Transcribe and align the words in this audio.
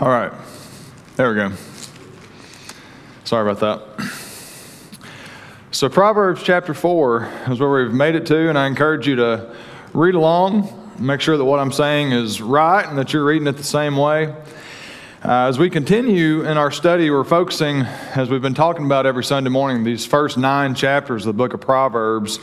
All 0.00 0.08
right. 0.08 0.32
There 1.16 1.28
we 1.28 1.34
go. 1.34 1.52
Sorry 3.24 3.50
about 3.50 3.60
that. 3.60 5.02
So, 5.72 5.90
Proverbs 5.90 6.42
chapter 6.42 6.72
4 6.72 7.30
is 7.50 7.60
where 7.60 7.84
we've 7.84 7.92
made 7.92 8.14
it 8.14 8.24
to, 8.28 8.48
and 8.48 8.56
I 8.56 8.66
encourage 8.66 9.06
you 9.06 9.16
to 9.16 9.54
read 9.92 10.14
along, 10.14 10.94
make 10.98 11.20
sure 11.20 11.36
that 11.36 11.44
what 11.44 11.60
I'm 11.60 11.70
saying 11.70 12.12
is 12.12 12.40
right 12.40 12.88
and 12.88 12.96
that 12.96 13.12
you're 13.12 13.26
reading 13.26 13.46
it 13.46 13.58
the 13.58 13.62
same 13.62 13.94
way. 13.94 14.28
Uh, 15.22 15.48
as 15.48 15.58
we 15.58 15.68
continue 15.68 16.46
in 16.46 16.56
our 16.56 16.70
study, 16.70 17.10
we're 17.10 17.22
focusing, 17.22 17.82
as 17.82 18.30
we've 18.30 18.40
been 18.40 18.54
talking 18.54 18.86
about 18.86 19.04
every 19.04 19.22
Sunday 19.22 19.50
morning, 19.50 19.84
these 19.84 20.06
first 20.06 20.38
nine 20.38 20.74
chapters 20.74 21.26
of 21.26 21.36
the 21.36 21.36
book 21.36 21.52
of 21.52 21.60
Proverbs, 21.60 22.38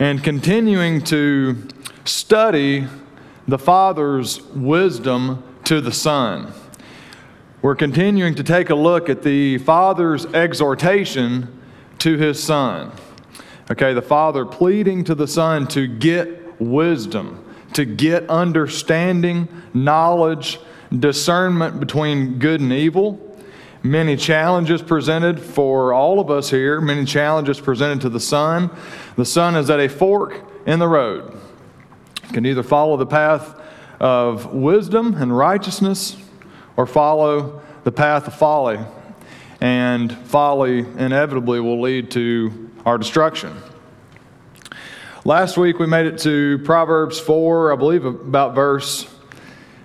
and 0.00 0.22
continuing 0.22 1.02
to 1.04 1.66
study 2.04 2.86
the 3.48 3.58
Father's 3.58 4.42
wisdom 4.48 5.42
to 5.64 5.80
the 5.80 5.92
Son. 5.92 6.52
We're 7.62 7.76
continuing 7.76 8.36
to 8.36 8.42
take 8.42 8.70
a 8.70 8.74
look 8.74 9.10
at 9.10 9.22
the 9.22 9.58
Father's 9.58 10.24
exhortation 10.24 11.60
to 11.98 12.16
his 12.16 12.42
Son. 12.42 12.90
Okay, 13.70 13.92
the 13.92 14.00
Father 14.00 14.46
pleading 14.46 15.04
to 15.04 15.14
the 15.14 15.28
Son 15.28 15.66
to 15.68 15.86
get 15.86 16.58
wisdom, 16.58 17.44
to 17.74 17.84
get 17.84 18.26
understanding, 18.30 19.46
knowledge, 19.74 20.58
discernment 20.98 21.80
between 21.80 22.38
good 22.38 22.62
and 22.62 22.72
evil. 22.72 23.20
Many 23.82 24.16
challenges 24.16 24.80
presented 24.80 25.38
for 25.38 25.92
all 25.92 26.18
of 26.18 26.30
us 26.30 26.48
here, 26.48 26.80
many 26.80 27.04
challenges 27.04 27.60
presented 27.60 28.00
to 28.00 28.08
the 28.08 28.20
Son. 28.20 28.70
The 29.16 29.26
Son 29.26 29.54
is 29.54 29.68
at 29.68 29.80
a 29.80 29.88
fork 29.90 30.50
in 30.66 30.78
the 30.78 30.88
road. 30.88 31.38
can 32.32 32.46
either 32.46 32.62
follow 32.62 32.96
the 32.96 33.04
path 33.04 33.54
of 34.00 34.54
wisdom 34.54 35.12
and 35.12 35.36
righteousness 35.36 36.16
or 36.76 36.86
follow 36.86 37.62
the 37.84 37.92
path 37.92 38.26
of 38.26 38.34
folly. 38.34 38.78
And 39.60 40.16
folly 40.26 40.78
inevitably 40.78 41.60
will 41.60 41.80
lead 41.80 42.10
to 42.12 42.70
our 42.86 42.98
destruction. 42.98 43.56
Last 45.24 45.58
week 45.58 45.78
we 45.78 45.86
made 45.86 46.06
it 46.06 46.18
to 46.20 46.58
Proverbs 46.64 47.20
4, 47.20 47.72
I 47.72 47.76
believe 47.76 48.06
about 48.06 48.54
verse 48.54 49.06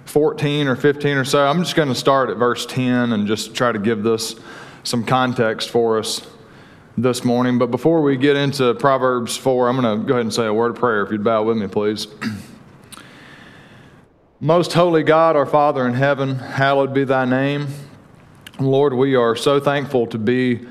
14 0.05 0.67
or 0.67 0.77
15 0.77 1.17
or 1.17 1.25
so. 1.25 1.45
I'm 1.45 1.61
just 1.61 1.75
going 1.75 1.89
to 1.89 1.95
start 1.95 2.29
at 2.29 2.37
verse 2.37 2.65
10 2.65 3.11
and 3.11 3.27
just 3.27 3.53
try 3.53 3.73
to 3.73 3.79
give 3.79 4.01
this 4.01 4.35
some 4.83 5.03
context 5.03 5.69
for 5.69 5.99
us 5.99 6.25
this 6.97 7.25
morning. 7.25 7.57
But 7.57 7.69
before 7.69 8.01
we 8.01 8.15
get 8.15 8.37
into 8.37 8.73
Proverbs 8.75 9.35
4, 9.35 9.67
I'm 9.67 9.81
going 9.81 9.99
to 9.99 10.05
go 10.07 10.13
ahead 10.13 10.21
and 10.21 10.33
say 10.33 10.45
a 10.45 10.53
word 10.53 10.71
of 10.71 10.77
prayer 10.77 11.03
if 11.03 11.11
you'd 11.11 11.23
bow 11.23 11.43
with 11.43 11.57
me, 11.57 11.67
please. 11.67 12.07
Most 14.45 14.73
holy 14.73 15.01
God, 15.01 15.35
our 15.35 15.47
Father 15.47 15.87
in 15.87 15.95
heaven, 15.95 16.35
hallowed 16.35 16.93
be 16.93 17.03
thy 17.03 17.25
name. 17.25 17.65
Lord, 18.59 18.93
we 18.93 19.15
are 19.15 19.35
so 19.35 19.59
thankful 19.59 20.05
to 20.05 20.19
be 20.19 20.67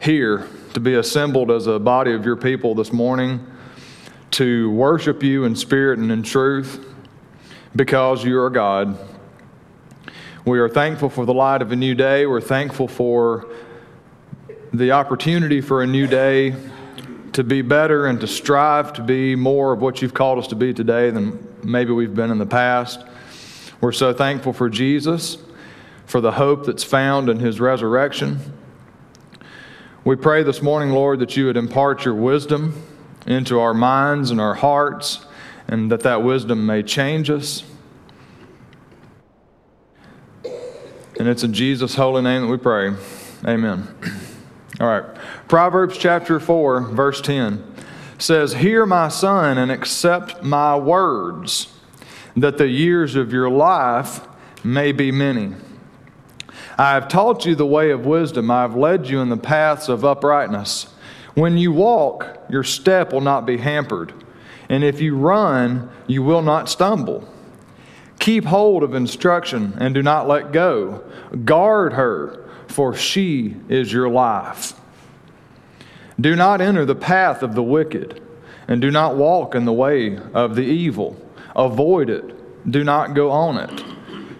here, 0.00 0.48
to 0.74 0.80
be 0.80 0.94
assembled 0.94 1.48
as 1.52 1.68
a 1.68 1.78
body 1.78 2.14
of 2.14 2.24
your 2.24 2.34
people 2.34 2.74
this 2.74 2.92
morning, 2.92 3.46
to 4.32 4.72
worship 4.72 5.22
you 5.22 5.44
in 5.44 5.54
spirit 5.54 6.00
and 6.00 6.10
in 6.10 6.24
truth 6.24 6.84
because 7.76 8.24
you 8.24 8.40
are 8.40 8.50
God. 8.50 8.98
We 10.44 10.58
are 10.58 10.68
thankful 10.68 11.08
for 11.08 11.24
the 11.24 11.32
light 11.32 11.62
of 11.62 11.70
a 11.70 11.76
new 11.76 11.94
day. 11.94 12.26
We're 12.26 12.40
thankful 12.40 12.88
for 12.88 13.48
the 14.72 14.90
opportunity 14.90 15.60
for 15.60 15.80
a 15.80 15.86
new 15.86 16.08
day 16.08 16.56
to 17.34 17.44
be 17.44 17.62
better 17.62 18.06
and 18.06 18.20
to 18.20 18.26
strive 18.26 18.92
to 18.94 19.00
be 19.00 19.36
more 19.36 19.72
of 19.72 19.80
what 19.80 20.02
you've 20.02 20.12
called 20.12 20.40
us 20.40 20.48
to 20.48 20.56
be 20.56 20.74
today 20.74 21.10
than 21.10 21.38
maybe 21.62 21.92
we've 21.92 22.16
been 22.16 22.32
in 22.32 22.38
the 22.38 22.46
past. 22.46 23.04
We're 23.82 23.90
so 23.90 24.12
thankful 24.14 24.52
for 24.52 24.70
Jesus, 24.70 25.38
for 26.06 26.20
the 26.20 26.30
hope 26.30 26.66
that's 26.66 26.84
found 26.84 27.28
in 27.28 27.40
his 27.40 27.58
resurrection. 27.58 28.38
We 30.04 30.14
pray 30.14 30.44
this 30.44 30.62
morning, 30.62 30.90
Lord, 30.90 31.18
that 31.18 31.36
you 31.36 31.46
would 31.46 31.56
impart 31.56 32.04
your 32.04 32.14
wisdom 32.14 32.80
into 33.26 33.58
our 33.58 33.74
minds 33.74 34.30
and 34.30 34.40
our 34.40 34.54
hearts, 34.54 35.26
and 35.66 35.90
that 35.90 36.02
that 36.02 36.22
wisdom 36.22 36.64
may 36.64 36.84
change 36.84 37.28
us. 37.28 37.64
And 40.44 41.26
it's 41.26 41.42
in 41.42 41.52
Jesus' 41.52 41.96
holy 41.96 42.22
name 42.22 42.42
that 42.42 42.48
we 42.48 42.58
pray. 42.58 42.94
Amen. 43.44 43.88
All 44.78 44.86
right. 44.86 45.04
Proverbs 45.48 45.98
chapter 45.98 46.38
4, 46.38 46.82
verse 46.82 47.20
10 47.20 47.64
says, 48.16 48.52
Hear, 48.54 48.86
my 48.86 49.08
son, 49.08 49.58
and 49.58 49.72
accept 49.72 50.44
my 50.44 50.76
words, 50.76 51.71
that 52.36 52.58
the 52.58 52.68
years 52.68 53.16
of 53.16 53.32
your 53.32 53.50
life 53.50 54.20
may 54.64 54.92
be 54.92 55.10
many. 55.10 55.54
I 56.78 56.94
have 56.94 57.08
taught 57.08 57.44
you 57.44 57.54
the 57.54 57.66
way 57.66 57.90
of 57.90 58.06
wisdom, 58.06 58.50
I 58.50 58.62
have 58.62 58.76
led 58.76 59.08
you 59.08 59.20
in 59.20 59.28
the 59.28 59.36
paths 59.36 59.88
of 59.88 60.04
uprightness. 60.04 60.86
When 61.34 61.56
you 61.56 61.72
walk, 61.72 62.44
your 62.48 62.64
step 62.64 63.12
will 63.12 63.20
not 63.20 63.46
be 63.46 63.58
hampered, 63.58 64.12
and 64.68 64.84
if 64.84 65.00
you 65.00 65.16
run, 65.16 65.90
you 66.06 66.22
will 66.22 66.42
not 66.42 66.68
stumble. 66.68 67.28
Keep 68.18 68.44
hold 68.44 68.82
of 68.82 68.94
instruction 68.94 69.74
and 69.78 69.94
do 69.94 70.02
not 70.02 70.28
let 70.28 70.52
go. 70.52 71.02
Guard 71.44 71.94
her, 71.94 72.48
for 72.68 72.94
she 72.94 73.56
is 73.68 73.92
your 73.92 74.08
life. 74.08 74.74
Do 76.20 76.36
not 76.36 76.60
enter 76.60 76.84
the 76.84 76.94
path 76.94 77.42
of 77.42 77.54
the 77.54 77.62
wicked, 77.62 78.22
and 78.68 78.80
do 78.80 78.90
not 78.90 79.16
walk 79.16 79.54
in 79.54 79.64
the 79.64 79.72
way 79.72 80.18
of 80.34 80.54
the 80.54 80.62
evil. 80.62 81.20
Avoid 81.54 82.10
it, 82.10 82.70
do 82.70 82.84
not 82.84 83.14
go 83.14 83.30
on 83.30 83.58
it. 83.58 83.84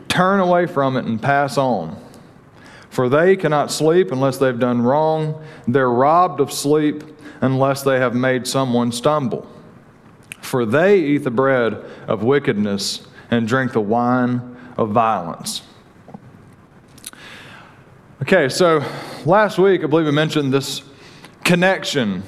Turn 0.09 0.41
away 0.41 0.67
from 0.67 0.97
it 0.97 1.05
and 1.05 1.21
pass 1.21 1.57
on. 1.57 1.97
For 2.91 3.09
they 3.09 3.37
cannot 3.37 3.71
sleep 3.71 4.13
unless 4.13 4.37
they've 4.37 4.59
done 4.59 4.83
wrong. 4.83 5.43
They're 5.67 5.91
robbed 5.91 6.41
of 6.41 6.53
sleep 6.53 7.03
unless 7.41 7.83
they 7.83 7.99
have 7.99 8.15
made 8.15 8.47
someone 8.47 8.93
stumble. 8.93 9.51
For 10.43 10.67
they 10.67 10.99
eat 11.01 11.25
the 11.25 11.31
bread 11.31 11.83
of 12.07 12.23
wickedness 12.23 13.07
and 13.31 13.49
drink 13.49 13.73
the 13.73 13.81
wine 13.81 14.57
of 14.77 14.91
violence. 14.91 15.63
Okay, 18.21 18.49
so 18.49 18.85
last 19.25 19.59
week 19.59 19.83
I 19.83 19.87
believe 19.87 20.07
we 20.07 20.13
mentioned 20.13 20.53
this 20.53 20.83
connection 21.45 22.23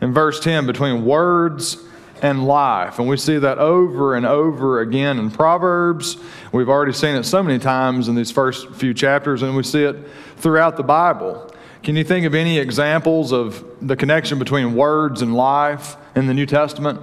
in 0.00 0.14
verse 0.14 0.40
10 0.40 0.66
between 0.66 1.04
words 1.04 1.76
and 2.22 2.46
life. 2.46 2.98
And 2.98 3.08
we 3.08 3.16
see 3.16 3.38
that 3.38 3.58
over 3.58 4.14
and 4.14 4.26
over 4.26 4.80
again 4.80 5.18
in 5.18 5.30
Proverbs. 5.30 6.16
We've 6.52 6.68
already 6.68 6.92
seen 6.92 7.16
it 7.16 7.24
so 7.24 7.42
many 7.42 7.58
times 7.58 8.08
in 8.08 8.14
these 8.14 8.30
first 8.30 8.70
few 8.74 8.94
chapters, 8.94 9.42
and 9.42 9.56
we 9.56 9.62
see 9.62 9.84
it 9.84 9.96
throughout 10.36 10.76
the 10.76 10.82
Bible. 10.82 11.52
Can 11.82 11.96
you 11.96 12.04
think 12.04 12.26
of 12.26 12.34
any 12.34 12.58
examples 12.58 13.32
of 13.32 13.64
the 13.80 13.96
connection 13.96 14.38
between 14.38 14.74
words 14.74 15.22
and 15.22 15.34
life 15.34 15.96
in 16.14 16.26
the 16.26 16.34
New 16.34 16.46
Testament? 16.46 17.00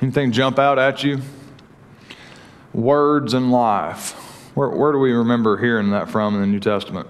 Anything 0.00 0.32
jump 0.32 0.58
out 0.58 0.78
at 0.78 1.04
you? 1.04 1.20
Words 2.72 3.34
and 3.34 3.52
life. 3.52 4.12
Where, 4.54 4.68
where 4.68 4.92
do 4.92 4.98
we 4.98 5.12
remember 5.12 5.56
hearing 5.56 5.90
that 5.90 6.10
from 6.10 6.34
in 6.34 6.40
the 6.40 6.46
New 6.46 6.60
Testament? 6.60 7.08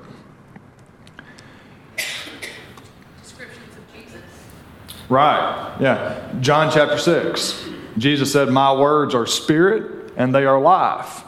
Right, 5.08 5.76
yeah. 5.80 6.32
John 6.40 6.72
chapter 6.72 6.98
6. 6.98 7.68
Jesus 7.98 8.32
said, 8.32 8.48
My 8.48 8.72
words 8.72 9.14
are 9.14 9.26
spirit 9.26 10.12
and 10.16 10.34
they 10.34 10.44
are 10.44 10.60
life. 10.60 11.22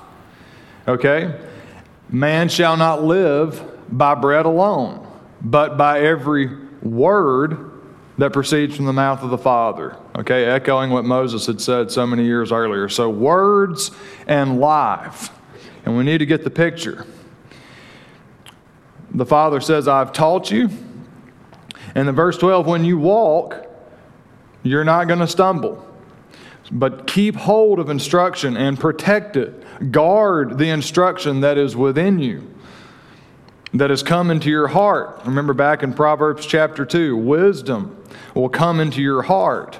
Okay? 0.88 1.38
Man 2.08 2.48
shall 2.48 2.76
not 2.76 3.02
live 3.02 3.62
by 3.88 4.14
bread 4.14 4.46
alone, 4.46 5.06
but 5.40 5.76
by 5.76 6.00
every 6.00 6.48
word 6.82 7.72
that 8.18 8.32
proceeds 8.32 8.76
from 8.76 8.86
the 8.86 8.92
mouth 8.92 9.22
of 9.22 9.30
the 9.30 9.38
Father. 9.38 9.96
Okay, 10.16 10.46
echoing 10.46 10.90
what 10.90 11.04
Moses 11.04 11.46
had 11.46 11.60
said 11.60 11.90
so 11.90 12.06
many 12.06 12.24
years 12.24 12.50
earlier. 12.50 12.88
So, 12.88 13.10
words 13.10 13.90
and 14.26 14.58
life. 14.58 15.30
And 15.84 15.96
we 15.96 16.04
need 16.04 16.18
to 16.18 16.26
get 16.26 16.42
the 16.42 16.50
picture. 16.50 17.06
The 19.10 19.26
Father 19.26 19.60
says, 19.60 19.86
I've 19.86 20.12
taught 20.12 20.50
you. 20.50 20.70
And 21.94 22.08
in 22.08 22.14
verse 22.14 22.38
12, 22.38 22.66
when 22.66 22.84
you 22.84 22.98
walk, 22.98 23.65
you're 24.68 24.84
not 24.84 25.08
going 25.08 25.20
to 25.20 25.26
stumble. 25.26 25.86
But 26.70 27.06
keep 27.06 27.36
hold 27.36 27.78
of 27.78 27.90
instruction 27.90 28.56
and 28.56 28.78
protect 28.78 29.36
it. 29.36 29.92
Guard 29.92 30.58
the 30.58 30.68
instruction 30.68 31.40
that 31.40 31.58
is 31.58 31.76
within 31.76 32.18
you, 32.18 32.52
that 33.74 33.90
has 33.90 34.02
come 34.02 34.30
into 34.30 34.50
your 34.50 34.68
heart. 34.68 35.20
Remember 35.24 35.52
back 35.52 35.82
in 35.82 35.92
Proverbs 35.92 36.44
chapter 36.46 36.84
2 36.84 37.16
wisdom 37.16 38.02
will 38.34 38.48
come 38.48 38.80
into 38.80 39.00
your 39.00 39.22
heart. 39.22 39.78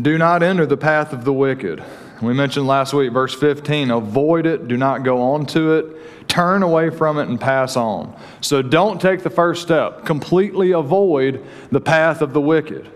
Do 0.00 0.18
not 0.18 0.42
enter 0.42 0.66
the 0.66 0.76
path 0.76 1.12
of 1.12 1.24
the 1.24 1.32
wicked. 1.32 1.82
We 2.22 2.32
mentioned 2.32 2.66
last 2.66 2.92
week, 2.94 3.12
verse 3.12 3.34
15 3.34 3.90
avoid 3.90 4.46
it, 4.46 4.68
do 4.68 4.76
not 4.76 5.02
go 5.02 5.20
on 5.20 5.46
to 5.46 5.74
it, 5.74 6.28
turn 6.28 6.62
away 6.62 6.90
from 6.90 7.18
it, 7.18 7.28
and 7.28 7.40
pass 7.40 7.76
on. 7.76 8.18
So 8.40 8.62
don't 8.62 9.00
take 9.00 9.22
the 9.22 9.30
first 9.30 9.62
step. 9.62 10.04
Completely 10.04 10.72
avoid 10.72 11.44
the 11.70 11.80
path 11.80 12.22
of 12.22 12.32
the 12.32 12.40
wicked. 12.40 12.90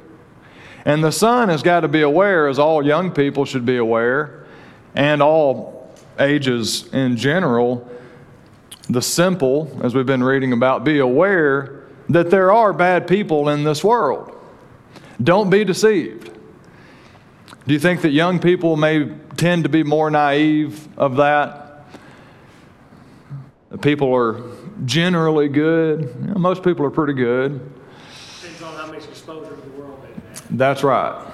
And 0.91 1.05
the 1.05 1.13
son 1.13 1.51
has 1.51 1.63
got 1.63 1.81
to 1.83 1.89
be 1.89 2.03
aware, 2.03 2.49
as 2.49 2.59
all 2.59 2.85
young 2.85 3.13
people 3.13 3.45
should 3.45 3.65
be 3.65 3.77
aware, 3.77 4.45
and 4.97 5.23
all 5.23 5.89
ages 6.19 6.93
in 6.93 7.17
general, 7.17 7.89
the 8.89 9.01
simple, 9.01 9.71
as 9.85 9.95
we've 9.95 10.05
been 10.05 10.25
reading 10.25 10.53
about, 10.53 10.83
be 10.83 10.99
aware 10.99 11.85
that 12.09 12.29
there 12.29 12.51
are 12.51 12.73
bad 12.73 13.07
people 13.07 13.51
in 13.51 13.63
this 13.63 13.85
world. 13.85 14.37
Don't 15.23 15.49
be 15.49 15.63
deceived. 15.63 16.37
Do 17.69 17.73
you 17.73 17.79
think 17.79 18.01
that 18.01 18.11
young 18.11 18.41
people 18.41 18.77
may 18.77 19.15
tend 19.37 19.63
to 19.63 19.69
be 19.69 19.85
more 19.85 20.11
naive 20.11 20.89
of 20.99 21.19
that? 21.19 21.85
People 23.81 24.13
are 24.13 24.43
generally 24.85 25.47
good. 25.47 26.13
You 26.21 26.27
know, 26.27 26.35
most 26.35 26.65
people 26.65 26.85
are 26.85 26.91
pretty 26.91 27.13
good. 27.13 27.61
Depends 28.41 28.61
on 28.61 28.75
how 28.75 28.87
much 28.87 29.05
exposure 29.05 29.55
to 29.55 29.61
the 29.61 29.71
world 29.81 30.03
they've 30.03 30.37
had. 30.37 30.40
That's 30.51 30.83
right. 30.83 31.27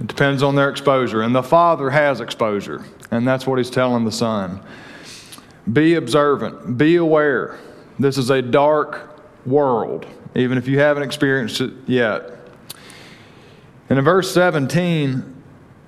It 0.00 0.06
depends 0.06 0.42
on 0.42 0.54
their 0.54 0.70
exposure. 0.70 1.22
And 1.22 1.34
the 1.34 1.42
Father 1.42 1.90
has 1.90 2.20
exposure, 2.20 2.84
and 3.10 3.26
that's 3.26 3.46
what 3.46 3.58
He's 3.58 3.70
telling 3.70 4.04
the 4.04 4.12
Son. 4.12 4.60
Be 5.72 5.94
observant, 5.94 6.76
be 6.76 6.96
aware. 6.96 7.58
This 7.98 8.18
is 8.18 8.30
a 8.30 8.42
dark 8.42 9.20
world, 9.46 10.06
even 10.34 10.58
if 10.58 10.66
you 10.66 10.78
haven't 10.78 11.04
experienced 11.04 11.60
it 11.60 11.72
yet. 11.86 12.30
And 13.88 13.98
in 13.98 14.04
verse 14.04 14.32
17, 14.32 15.42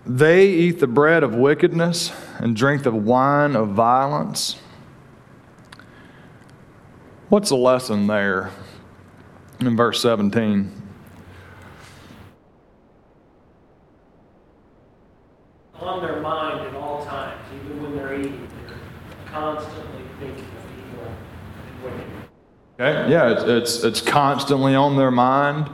they 0.04 0.48
eat 0.48 0.78
the 0.78 0.86
bread 0.86 1.22
of 1.24 1.34
wickedness 1.34 2.12
and 2.38 2.54
drink 2.54 2.84
the 2.84 2.92
wine 2.92 3.56
of 3.56 3.70
violence. 3.70 4.56
What's 7.28 7.48
the 7.48 7.56
lesson 7.56 8.06
there 8.06 8.50
in 9.58 9.76
verse 9.76 10.00
17? 10.00 10.70
On 15.80 16.00
their 16.00 16.20
mind 16.20 16.68
at 16.68 16.74
all 16.76 17.04
times, 17.04 17.40
even 17.54 17.82
when 17.82 17.96
they're 17.96 18.14
eating, 18.14 18.48
they're 18.66 18.76
constantly 19.26 20.02
thinking 20.20 20.44
of 20.44 20.64
evil 20.78 21.06
and 21.06 21.84
wicked. 21.84 22.06
Okay, 22.78 23.10
yeah, 23.10 23.32
it's, 23.32 23.42
it's, 23.44 23.84
it's 23.84 24.00
constantly 24.02 24.74
on 24.74 24.96
their 24.96 25.10
mind. 25.10 25.70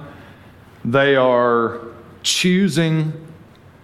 They 0.84 1.16
are 1.16 1.81
choosing 2.22 3.12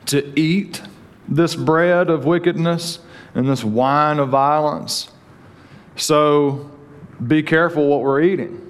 to 0.07 0.39
eat 0.39 0.83
this 1.27 1.57
bread 1.57 2.11
of 2.11 2.25
wickedness 2.25 3.01
and 3.35 3.49
this 3.49 3.65
wine 3.65 4.21
of 4.21 4.29
violence. 4.29 5.11
So 5.97 6.71
be 7.27 7.43
careful 7.43 7.89
what 7.89 8.03
we're 8.03 8.23
eating. 8.23 8.65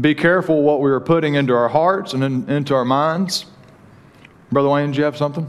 Be 0.00 0.14
careful 0.14 0.62
what 0.62 0.80
we 0.80 0.90
are 0.90 1.00
putting 1.00 1.34
into 1.34 1.54
our 1.54 1.68
hearts 1.68 2.14
and 2.14 2.22
in, 2.22 2.48
into 2.48 2.72
our 2.72 2.84
minds. 2.84 3.46
Brother 4.52 4.68
Wayne, 4.68 4.92
do 4.92 4.98
you 4.98 5.04
have 5.04 5.16
something? 5.16 5.48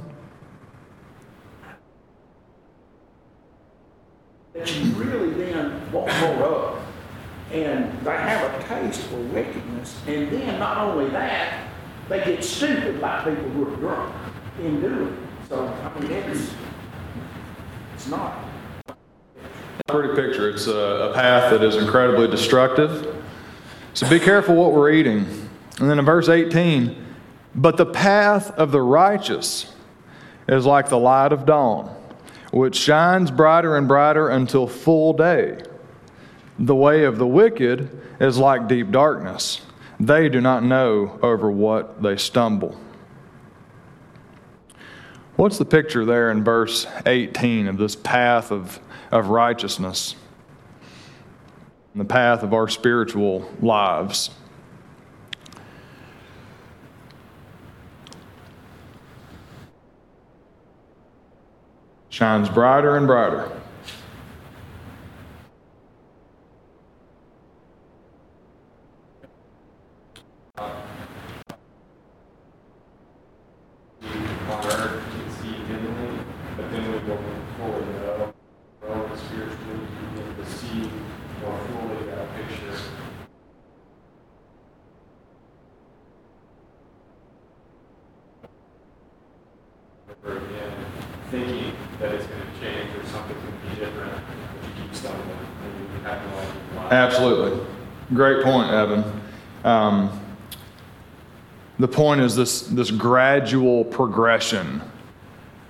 that 4.54 4.76
you 4.76 4.92
really 4.94 5.32
then 5.34 5.92
won't 5.92 6.10
grow 6.10 6.44
up 6.46 6.80
and 7.54 8.00
they 8.00 8.18
have 8.18 8.60
a 8.60 8.68
taste 8.68 9.02
for 9.02 9.18
wickedness. 9.18 10.02
And 10.08 10.32
then 10.32 10.60
not 10.60 10.78
only 10.80 11.10
that, 11.12 11.70
they 12.10 12.24
get 12.26 12.44
stupid 12.44 13.00
like 13.00 13.26
people 13.26 13.50
who 13.52 13.72
are 13.72 13.76
drunk 13.78 14.16
in 14.60 14.82
doing 14.82 15.08
it. 15.08 15.50
So, 15.50 15.68
I 15.68 16.00
mean, 16.00 16.12
it's, 16.12 16.52
it's 17.94 18.08
not. 18.08 18.44
Pretty 19.88 20.16
picture. 20.16 20.50
It's 20.50 20.66
a, 20.66 21.12
a 21.12 21.14
path 21.14 21.52
that 21.52 21.64
is 21.64 21.76
incredibly 21.76 22.28
destructive. 22.28 23.24
So 23.94 24.10
be 24.10 24.20
careful 24.20 24.56
what 24.56 24.74
we're 24.74 24.92
eating. 24.92 25.20
And 25.80 25.90
then 25.90 26.00
in 26.00 26.06
verse 26.06 26.30
18, 26.30 27.06
but 27.54 27.78
the 27.78 27.86
path 27.86 28.50
of 28.52 28.72
the 28.72 28.82
righteous 28.82 29.76
is 30.48 30.66
like 30.66 30.90
the 30.90 30.98
light 30.98 31.32
of 31.32 31.46
dawn, 31.46 31.96
which 32.52 32.76
shines 32.76 33.30
brighter 33.30 33.78
and 33.78 33.88
brighter 33.88 34.30
until 34.30 34.66
full 34.66 35.14
day. 35.14 35.60
The 36.60 36.76
way 36.76 37.04
of 37.06 37.18
the 37.18 37.26
wicked 37.26 37.90
is 38.20 38.38
like 38.38 38.68
deep 38.68 38.92
darkness. 38.92 39.62
They 40.00 40.30
do 40.30 40.40
not 40.40 40.64
know 40.64 41.20
over 41.24 41.50
what 41.50 42.02
they 42.02 42.18
stumble. 42.18 42.80
What's 45.36 45.58
the 45.58 45.66
picture 45.66 46.06
there 46.06 46.30
in 46.30 46.44
verse 46.44 46.86
18 47.06 47.68
of 47.68 47.78
this 47.78 47.96
path 47.96 48.52
of, 48.52 48.80
of 49.12 49.30
righteousness? 49.30 50.16
The 51.96 52.06
path 52.06 52.44
of 52.44 52.54
our 52.54 52.68
spiritual 52.68 53.52
lives. 53.60 54.30
Shines 62.10 62.48
brighter 62.48 62.96
and 62.96 63.08
brighter. 63.08 63.52
on 74.54 74.66
earth 74.66 75.04
can 75.12 75.32
see 75.42 75.58
dimly, 75.68 76.20
but 76.56 76.72
then 76.72 76.92
we 76.92 77.00
go 77.00 77.18
forward 77.58 77.84
and 77.84 78.00
grow, 78.00 78.34
grow 78.82 79.16
spiritually, 79.16 79.80
we 79.80 80.22
begin 80.22 80.36
to 80.36 80.46
see 80.46 80.92
more 81.42 81.58
fully 81.68 82.06
that 82.06 82.28
picture. 82.36 82.80
Over 90.26 90.38
again, 90.38 90.72
thinking 91.32 91.74
that 92.00 92.14
it's 92.14 92.28
gonna 92.28 92.44
change 92.60 92.96
or 92.96 93.06
something's 93.08 93.40
gonna 93.40 93.70
be 93.70 93.80
different, 93.80 94.24
but 94.28 94.68
you 94.68 94.84
keep 94.84 94.96
stumbling, 94.96 95.30
and 95.30 95.94
you 95.94 96.04
have 96.04 96.22
no 96.30 96.38
idea 96.38 96.54
why. 96.76 96.90
Absolutely. 96.92 97.66
Great 98.14 98.44
point, 98.44 98.70
Evan. 98.72 99.22
Um, 99.64 100.20
the 101.80 101.88
point 101.88 102.22
is 102.22 102.36
this, 102.36 102.62
this 102.62 102.92
gradual 102.92 103.84
progression 103.84 104.82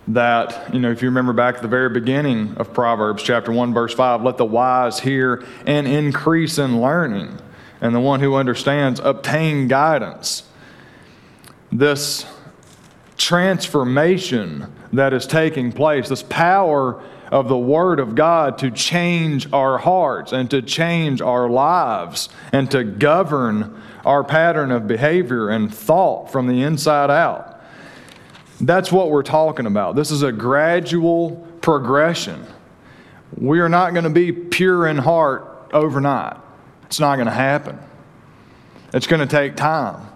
that, 0.10 0.74
you 0.74 0.80
know, 0.80 0.92
if 0.92 1.02
you 1.02 1.08
remember 1.08 1.32
back 1.32 1.56
at 1.56 1.62
the 1.62 1.68
very 1.68 1.90
beginning 1.90 2.56
of 2.58 2.74
Proverbs 2.74 3.24
chapter 3.24 3.52
1, 3.52 3.74
verse 3.74 3.94
5, 3.94 4.22
let 4.22 4.38
the 4.38 4.46
wise 4.46 5.00
hear 5.00 5.46
and 5.66 5.88
increase 5.88 6.58
in 6.58 6.82
learning, 6.82 7.40
and 7.80 7.96
the 7.96 8.02
one 8.02 8.20
who 8.20 8.36
understands 8.36 9.00
obtain 9.00 9.68
guidance. 9.70 10.44
This 11.72 12.26
transformation 13.16 14.74
that 14.92 15.14
is 15.14 15.26
taking 15.26 15.72
place, 15.72 16.10
this 16.10 16.24
power 16.24 17.02
of 17.32 17.48
the 17.48 17.58
Word 17.58 18.00
of 18.00 18.14
God 18.14 18.58
to 18.60 18.70
change 18.70 19.52
our 19.54 19.78
hearts 19.78 20.34
and 20.34 20.52
to 20.52 20.62
change 20.62 21.22
our 21.22 21.50
lives 21.50 22.30
and 22.52 22.70
to 22.72 22.84
govern 22.84 23.82
our 24.06 24.24
pattern 24.24 24.72
of 24.72 24.88
behavior 24.88 25.50
and 25.50 25.74
thought 25.74 26.32
from 26.32 26.48
the 26.48 26.64
inside 26.64 27.10
out. 27.10 27.62
That's 28.60 28.92
what 28.92 29.10
we're 29.10 29.24
talking 29.24 29.66
about. 29.66 29.96
This 29.96 30.12
is 30.12 30.24
a 30.24 30.32
gradual 30.32 31.48
progression. 31.62 32.46
We 33.36 33.60
are 33.60 33.70
not 33.70 33.94
going 33.94 34.04
to 34.04 34.10
be 34.10 34.32
pure 34.32 34.88
in 34.88 34.98
heart 34.98 35.70
overnight. 35.74 36.38
It's 36.86 37.00
not 37.00 37.16
going 37.16 37.28
to 37.28 37.34
happen. 37.34 37.80
It's 38.94 39.08
going 39.08 39.22
to 39.22 39.28
take 39.28 39.56
time. 39.56 40.08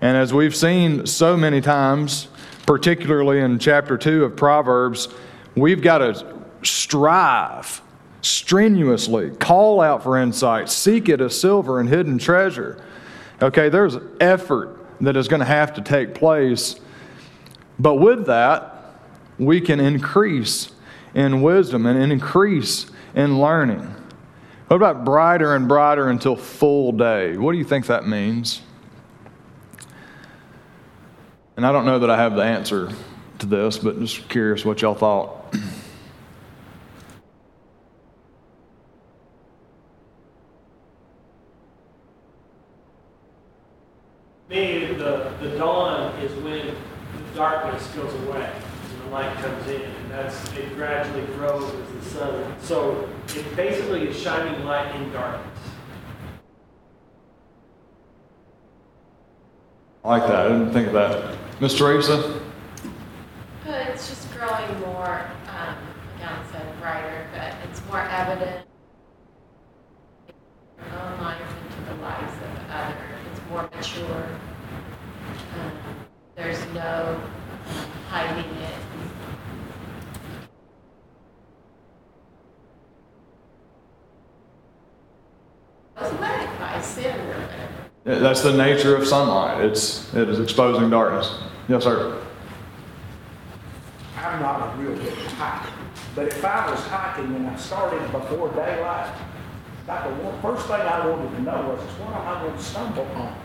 And 0.00 0.16
as 0.16 0.32
we've 0.32 0.54
seen 0.56 1.06
so 1.06 1.36
many 1.36 1.60
times, 1.60 2.28
particularly 2.66 3.40
in 3.40 3.58
chapter 3.58 3.96
2 3.96 4.24
of 4.24 4.36
Proverbs, 4.36 5.08
we've 5.54 5.82
got 5.82 5.98
to 5.98 6.36
strive 6.62 7.80
strenuously, 8.22 9.30
call 9.30 9.80
out 9.80 10.02
for 10.02 10.18
insight, 10.18 10.68
seek 10.68 11.08
it 11.08 11.20
as 11.20 11.38
silver 11.40 11.78
and 11.78 11.88
hidden 11.88 12.18
treasure. 12.18 12.82
Okay, 13.40 13.68
there's 13.68 13.96
effort 14.20 14.84
that 15.00 15.16
is 15.16 15.28
going 15.28 15.40
to 15.40 15.46
have 15.46 15.74
to 15.74 15.80
take 15.80 16.14
place. 16.14 16.80
But 17.78 17.96
with 17.96 18.26
that, 18.26 19.00
we 19.38 19.60
can 19.60 19.78
increase 19.78 20.72
in 21.14 21.42
wisdom 21.42 21.86
and 21.86 22.12
increase 22.12 22.86
in 23.14 23.40
learning. 23.40 23.94
What 24.66 24.76
about 24.76 25.04
brighter 25.04 25.54
and 25.54 25.66
brighter 25.66 26.08
until 26.08 26.36
full 26.36 26.92
day? 26.92 27.36
What 27.36 27.52
do 27.52 27.58
you 27.58 27.64
think 27.64 27.86
that 27.86 28.06
means? 28.06 28.60
And 31.56 31.66
I 31.66 31.72
don't 31.72 31.86
know 31.86 31.98
that 32.00 32.10
I 32.10 32.16
have 32.16 32.36
the 32.36 32.42
answer 32.42 32.90
to 33.38 33.46
this, 33.46 33.78
but 33.78 33.98
just 33.98 34.28
curious 34.28 34.64
what 34.64 34.82
y'all 34.82 34.94
thought. 34.94 35.54
Me, 44.48 44.86
the, 44.94 45.32
the 45.40 45.56
dawn 45.58 46.14
is 46.20 46.32
when 46.42 46.66
the 46.66 47.34
darkness 47.34 47.87
goes 47.98 48.14
away 48.26 48.52
and 48.90 49.02
the 49.02 49.06
light 49.10 49.34
comes 49.36 49.66
in. 49.68 49.82
And 49.82 50.10
that's, 50.10 50.52
it 50.54 50.74
gradually 50.74 51.26
grows 51.34 51.64
as 51.64 52.04
the 52.04 52.10
sun. 52.10 52.60
So 52.60 53.08
it 53.34 53.56
basically 53.56 54.08
is 54.08 54.18
shining 54.18 54.64
light 54.64 54.94
in 54.96 55.10
darkness. 55.12 55.58
I 60.04 60.08
like 60.08 60.28
that. 60.28 60.46
I 60.46 60.48
didn't 60.48 60.72
think 60.72 60.86
of 60.88 60.92
that. 60.94 61.38
Mr. 61.60 61.78
Teresa? 61.78 62.40
But 63.64 63.88
it's 63.88 64.08
just 64.08 64.32
growing 64.32 64.80
more, 64.80 65.28
um, 65.48 65.76
like 66.14 66.24
Alan 66.24 66.46
said, 66.52 66.68
evident 68.10 68.66
your 70.78 71.00
own 71.00 71.20
life 71.20 71.40
into 71.40 71.90
the 71.90 72.02
lives 72.02 72.32
of 72.32 72.70
others. 72.70 72.96
It's 73.32 73.50
more 73.50 73.62
mature. 73.74 74.28
Um, 75.54 75.72
There's 76.36 76.64
no 76.72 77.20
um, 77.20 77.90
hiding 78.08 78.50
it. 78.56 78.74
Doesn't 85.96 86.20
matter 86.20 86.44
if 86.44 86.60
I 86.60 86.80
sin 86.80 87.20
or 87.20 87.26
whatever. 87.26 87.88
That's 88.08 88.40
the 88.40 88.56
nature 88.56 88.96
of 88.96 89.06
sunlight. 89.06 89.62
It's, 89.62 90.14
it 90.14 90.30
is 90.30 90.40
exposing 90.40 90.88
darkness. 90.88 91.42
Yes, 91.68 91.84
sir. 91.84 92.18
I'm 94.16 94.40
not 94.40 94.74
a 94.74 94.78
real 94.78 94.96
good 94.96 95.12
hiker, 95.12 95.70
but 96.14 96.28
if 96.28 96.42
I 96.42 96.70
was 96.70 96.80
hiking 96.86 97.36
and 97.36 97.46
I 97.46 97.56
started 97.56 98.00
before 98.10 98.48
daylight, 98.52 99.14
the 99.86 100.38
first 100.40 100.66
thing 100.68 100.80
I 100.80 101.06
wanted 101.06 101.36
to 101.36 101.42
know 101.42 101.68
was, 101.68 101.80
what 101.98 102.14
am 102.14 102.26
I 102.26 102.40
going 102.40 102.56
to 102.56 102.62
stumble 102.62 103.04
on? 103.14 103.36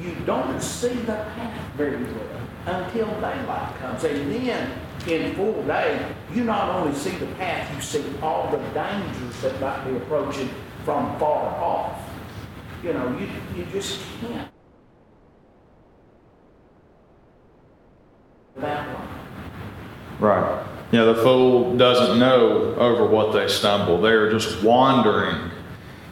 You 0.00 0.14
don't 0.24 0.62
see 0.62 0.94
the 0.94 1.14
path 1.34 1.74
very 1.76 2.00
well 2.00 2.40
until 2.66 3.06
daylight 3.20 3.76
comes, 3.80 4.04
and 4.04 4.32
then 4.32 4.80
in 5.08 5.34
full 5.34 5.60
day, 5.64 6.14
you 6.32 6.44
not 6.44 6.68
only 6.68 6.96
see 6.96 7.16
the 7.16 7.26
path, 7.34 7.74
you 7.74 7.82
see 7.82 8.04
all 8.22 8.48
the 8.52 8.58
dangers 8.74 9.42
that 9.42 9.60
might 9.60 9.84
be 9.88 9.96
approaching 9.96 10.50
from 10.84 11.18
far 11.18 11.48
off. 11.60 12.07
You 13.18 13.26
you, 13.26 13.32
you 13.56 13.64
just 13.72 14.00
can't. 14.20 14.48
Right. 20.20 20.66
Yeah, 20.90 21.04
the 21.04 21.14
fool 21.16 21.76
doesn't 21.76 22.18
know 22.18 22.74
over 22.76 23.06
what 23.06 23.32
they 23.32 23.48
stumble. 23.48 24.00
They're 24.00 24.30
just 24.30 24.62
wandering. 24.62 25.50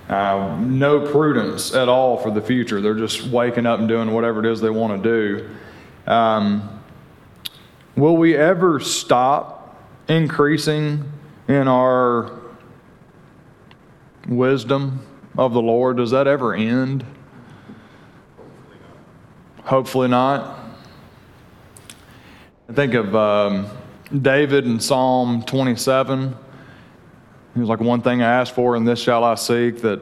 Uh, 0.09 0.57
no 0.61 1.01
prudence 1.01 1.75
at 1.75 1.89
all 1.89 2.17
for 2.17 2.31
the 2.31 2.41
future. 2.41 2.81
They're 2.81 2.95
just 2.95 3.27
waking 3.27 3.67
up 3.67 3.81
and 3.81 3.89
doing 3.89 4.13
whatever 4.13 4.45
it 4.45 4.51
is 4.51 4.61
they 4.61 4.71
want 4.71 5.03
to 5.03 5.09
do. 5.09 5.51
Um, 6.11 6.81
will 7.97 8.17
we 8.17 8.37
ever 8.37 8.79
stop 8.79 9.85
increasing 10.09 11.11
in 11.49 11.67
our 11.67 12.31
wisdom 14.29 15.05
of 15.39 15.53
the 15.53 15.61
Lord? 15.61 15.99
Does 15.99 16.11
that 16.11 16.27
ever 16.27 16.55
end? 16.55 17.05
Hopefully 19.65 20.09
not. 20.09 20.59
I 22.69 22.73
think 22.73 22.95
of 22.95 23.15
um, 23.15 23.67
David 24.23 24.65
in 24.65 24.81
Psalm 24.81 25.43
27. 25.43 26.35
He 27.55 27.61
was 27.61 27.69
like, 27.69 27.81
One 27.81 28.01
thing 28.01 28.23
I 28.23 28.41
ask 28.41 28.55
for, 28.55 28.77
and 28.77 28.87
this 28.87 29.01
shall 29.01 29.25
I 29.25 29.35
seek, 29.35 29.83
that 29.83 30.01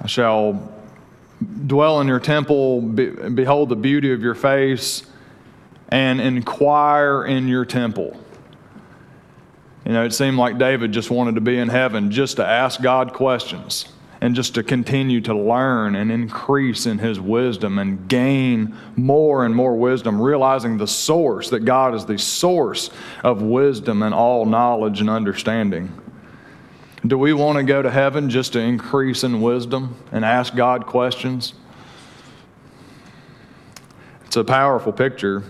I 0.00 0.06
shall 0.06 0.72
dwell 1.66 2.00
in 2.00 2.08
your 2.08 2.20
temple, 2.20 2.80
be, 2.80 3.10
behold 3.10 3.68
the 3.68 3.76
beauty 3.76 4.12
of 4.12 4.22
your 4.22 4.34
face, 4.34 5.02
and 5.88 6.20
inquire 6.20 7.24
in 7.24 7.48
your 7.48 7.64
temple. 7.64 8.18
You 9.84 9.92
know, 9.92 10.04
it 10.04 10.12
seemed 10.12 10.36
like 10.36 10.58
David 10.58 10.92
just 10.92 11.10
wanted 11.10 11.34
to 11.36 11.40
be 11.40 11.58
in 11.58 11.68
heaven 11.68 12.10
just 12.10 12.36
to 12.36 12.46
ask 12.46 12.80
God 12.80 13.12
questions 13.12 13.86
and 14.20 14.34
just 14.34 14.54
to 14.54 14.62
continue 14.62 15.20
to 15.22 15.34
learn 15.34 15.96
and 15.96 16.12
increase 16.12 16.84
in 16.86 16.98
his 16.98 17.18
wisdom 17.18 17.78
and 17.78 18.06
gain 18.08 18.76
more 18.96 19.44
and 19.46 19.54
more 19.54 19.74
wisdom, 19.74 20.20
realizing 20.20 20.76
the 20.76 20.86
source, 20.86 21.50
that 21.50 21.60
God 21.60 21.94
is 21.94 22.04
the 22.04 22.18
source 22.18 22.90
of 23.24 23.40
wisdom 23.40 24.02
and 24.02 24.14
all 24.14 24.44
knowledge 24.44 25.00
and 25.00 25.08
understanding. 25.08 25.90
Do 27.06 27.16
we 27.16 27.32
want 27.32 27.56
to 27.56 27.64
go 27.64 27.80
to 27.80 27.90
heaven 27.90 28.28
just 28.28 28.52
to 28.52 28.60
increase 28.60 29.24
in 29.24 29.40
wisdom 29.40 29.96
and 30.12 30.22
ask 30.22 30.54
God 30.54 30.86
questions? 30.86 31.54
It's 34.26 34.36
a 34.36 34.44
powerful 34.44 34.92
picture. 34.92 35.42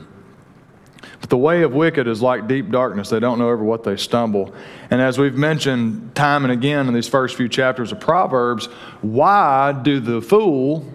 But 1.21 1.30
the 1.30 1.37
way 1.37 1.62
of 1.62 1.73
wicked 1.73 2.07
is 2.07 2.23
like 2.23 2.49
deep 2.49 2.71
darkness. 2.71 3.11
They 3.11 3.21
don't 3.21 3.38
know 3.38 3.50
over 3.50 3.64
what 3.64 3.85
they 3.85 3.97
stumble. 3.97 4.54
And 4.90 5.00
as 5.00 5.19
we've 5.19 5.35
mentioned 5.35 6.14
time 6.14 6.45
and 6.45 6.52
again 6.52 6.88
in 6.88 6.95
these 6.95 7.09
first 7.09 7.37
few 7.37 7.49
chapters 7.49 7.92
of 7.92 8.00
Proverbs, 8.00 8.66
why 9.02 9.73
do 9.73 10.00
the 10.00 10.21
fool, 10.21 10.90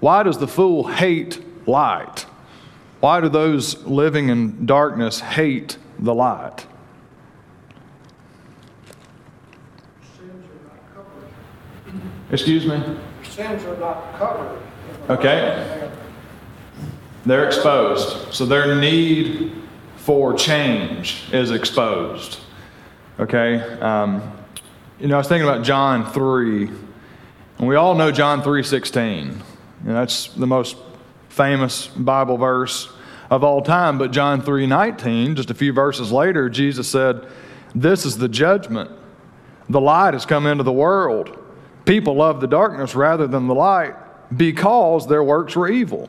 why 0.00 0.22
does 0.22 0.38
the 0.38 0.48
fool 0.48 0.86
hate 0.86 1.42
light? 1.66 2.26
Why 3.00 3.20
do 3.20 3.28
those 3.28 3.84
living 3.84 4.28
in 4.30 4.66
darkness 4.66 5.20
hate 5.20 5.78
the 5.98 6.14
light? 6.14 6.66
Sins 10.16 10.44
are 10.44 10.64
not 10.64 10.94
covered. 10.94 12.32
Excuse 12.32 12.66
me? 12.66 12.82
Sins 13.22 13.64
are 13.64 13.76
not 13.76 14.18
covered. 14.18 14.62
Okay. 15.08 15.90
They're 17.26 17.44
exposed. 17.44 18.32
So 18.32 18.46
their 18.46 18.76
need 18.80 19.52
for 19.96 20.32
change 20.34 21.24
is 21.32 21.50
exposed. 21.50 22.38
Okay? 23.18 23.60
Um, 23.80 24.32
you 25.00 25.08
know, 25.08 25.16
I 25.16 25.18
was 25.18 25.26
thinking 25.26 25.48
about 25.48 25.64
John 25.64 26.10
3, 26.12 26.68
and 27.58 27.68
we 27.68 27.74
all 27.74 27.96
know 27.96 28.12
John 28.12 28.42
3.16. 28.42 29.24
You 29.24 29.32
know, 29.84 29.94
that's 29.94 30.28
the 30.28 30.46
most 30.46 30.76
famous 31.28 31.88
Bible 31.88 32.36
verse 32.36 32.88
of 33.28 33.42
all 33.42 33.60
time. 33.60 33.98
But 33.98 34.12
John 34.12 34.40
3.19, 34.40 35.34
just 35.34 35.50
a 35.50 35.54
few 35.54 35.72
verses 35.72 36.12
later, 36.12 36.48
Jesus 36.48 36.88
said, 36.88 37.26
This 37.74 38.06
is 38.06 38.18
the 38.18 38.28
judgment. 38.28 38.92
The 39.68 39.80
light 39.80 40.14
has 40.14 40.24
come 40.24 40.46
into 40.46 40.62
the 40.62 40.72
world. 40.72 41.36
People 41.86 42.14
love 42.14 42.40
the 42.40 42.46
darkness 42.46 42.94
rather 42.94 43.26
than 43.26 43.48
the 43.48 43.54
light 43.54 43.94
because 44.36 45.08
their 45.08 45.24
works 45.24 45.56
were 45.56 45.68
evil. 45.68 46.08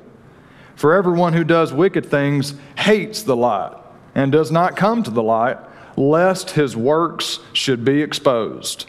For 0.78 0.94
everyone 0.94 1.34
who 1.34 1.44
does 1.44 1.74
wicked 1.74 2.06
things 2.06 2.54
hates 2.78 3.24
the 3.24 3.36
light 3.36 3.76
and 4.14 4.32
does 4.32 4.52
not 4.52 4.78
come 4.78 5.02
to 5.02 5.10
the 5.10 5.24
light, 5.24 5.58
lest 5.98 6.52
his 6.52 6.78
works 6.78 7.40
should 7.52 7.84
be 7.84 8.04
exposed. 8.04 8.88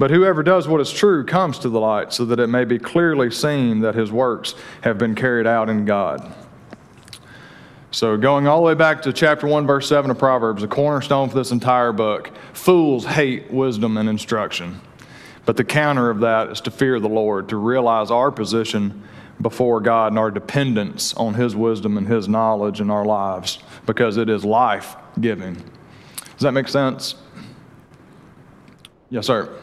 But 0.00 0.10
whoever 0.10 0.42
does 0.42 0.66
what 0.66 0.80
is 0.80 0.90
true 0.90 1.24
comes 1.24 1.60
to 1.60 1.68
the 1.68 1.78
light, 1.78 2.12
so 2.12 2.24
that 2.24 2.40
it 2.40 2.48
may 2.48 2.64
be 2.64 2.80
clearly 2.80 3.30
seen 3.30 3.80
that 3.80 3.94
his 3.94 4.10
works 4.10 4.56
have 4.80 4.98
been 4.98 5.14
carried 5.14 5.46
out 5.46 5.70
in 5.70 5.84
God. 5.84 6.34
So, 7.92 8.16
going 8.16 8.48
all 8.48 8.58
the 8.58 8.66
way 8.66 8.74
back 8.74 9.02
to 9.02 9.12
chapter 9.12 9.46
1, 9.46 9.64
verse 9.64 9.88
7 9.88 10.10
of 10.10 10.18
Proverbs, 10.18 10.62
the 10.62 10.68
cornerstone 10.68 11.28
for 11.28 11.36
this 11.36 11.52
entire 11.52 11.92
book 11.92 12.32
fools 12.52 13.06
hate 13.06 13.48
wisdom 13.50 13.96
and 13.96 14.08
instruction. 14.08 14.80
But 15.44 15.56
the 15.56 15.64
counter 15.64 16.10
of 16.10 16.18
that 16.20 16.48
is 16.48 16.60
to 16.62 16.72
fear 16.72 16.98
the 16.98 17.08
Lord, 17.08 17.48
to 17.50 17.56
realize 17.56 18.10
our 18.10 18.32
position 18.32 19.04
before 19.40 19.80
God 19.80 20.12
and 20.12 20.18
our 20.18 20.30
dependence 20.30 21.14
on 21.14 21.34
His 21.34 21.54
wisdom 21.54 21.98
and 21.98 22.06
His 22.06 22.28
knowledge 22.28 22.80
in 22.80 22.90
our 22.90 23.04
lives, 23.04 23.58
because 23.84 24.16
it 24.16 24.28
is 24.28 24.44
life 24.44 24.96
giving. 25.20 25.54
Does 25.54 26.42
that 26.42 26.52
make 26.52 26.68
sense? 26.68 27.16
Yes, 29.10 29.26
sir. 29.26 29.54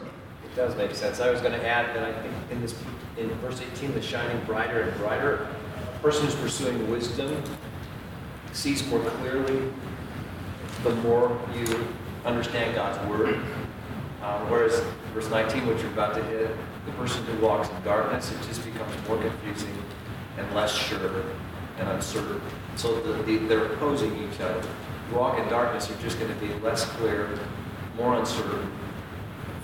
It 0.44 0.56
does 0.56 0.76
make 0.76 0.94
sense. 0.94 1.20
I 1.20 1.30
was 1.30 1.40
going 1.40 1.52
to 1.52 1.66
add 1.66 1.94
that 1.94 2.04
I 2.04 2.12
think 2.22 2.34
in 2.50 2.60
this, 2.60 2.74
in 3.18 3.28
verse 3.36 3.60
18, 3.74 3.92
the 3.94 4.02
shining 4.02 4.42
brighter 4.44 4.82
and 4.82 4.98
brighter, 4.98 5.48
a 5.94 5.98
person 6.02 6.24
who's 6.24 6.34
pursuing 6.36 6.90
wisdom 6.90 7.42
sees 8.52 8.86
more 8.86 9.00
clearly 9.00 9.70
the 10.82 10.94
more 10.96 11.40
you 11.54 11.86
understand 12.24 12.74
God's 12.74 13.06
word. 13.08 13.40
Uh, 14.22 14.38
whereas 14.46 14.82
verse 15.14 15.30
19, 15.30 15.66
which 15.68 15.80
you're 15.80 15.92
about 15.92 16.14
to 16.14 16.22
hit, 16.24 16.50
the 16.86 16.92
person 16.92 17.24
who 17.24 17.46
walks 17.46 17.70
in 17.70 17.82
darkness, 17.84 18.32
it 18.32 18.42
just 18.48 18.64
becomes 18.64 18.92
more 19.08 19.16
confusing 19.16 19.72
and 20.36 20.54
less 20.54 20.76
sure 20.76 21.24
and 21.78 21.88
uncertain. 21.88 22.40
So 22.76 23.00
the, 23.00 23.22
the, 23.22 23.38
they're 23.46 23.72
opposing 23.72 24.12
each 24.16 24.40
other. 24.40 24.60
You 25.10 25.16
walk 25.16 25.38
in 25.38 25.48
darkness, 25.48 25.88
you're 25.88 25.98
just 25.98 26.18
going 26.18 26.34
to 26.34 26.40
be 26.40 26.52
less 26.54 26.84
clear, 26.84 27.38
more 27.96 28.14
uncertain, 28.16 28.70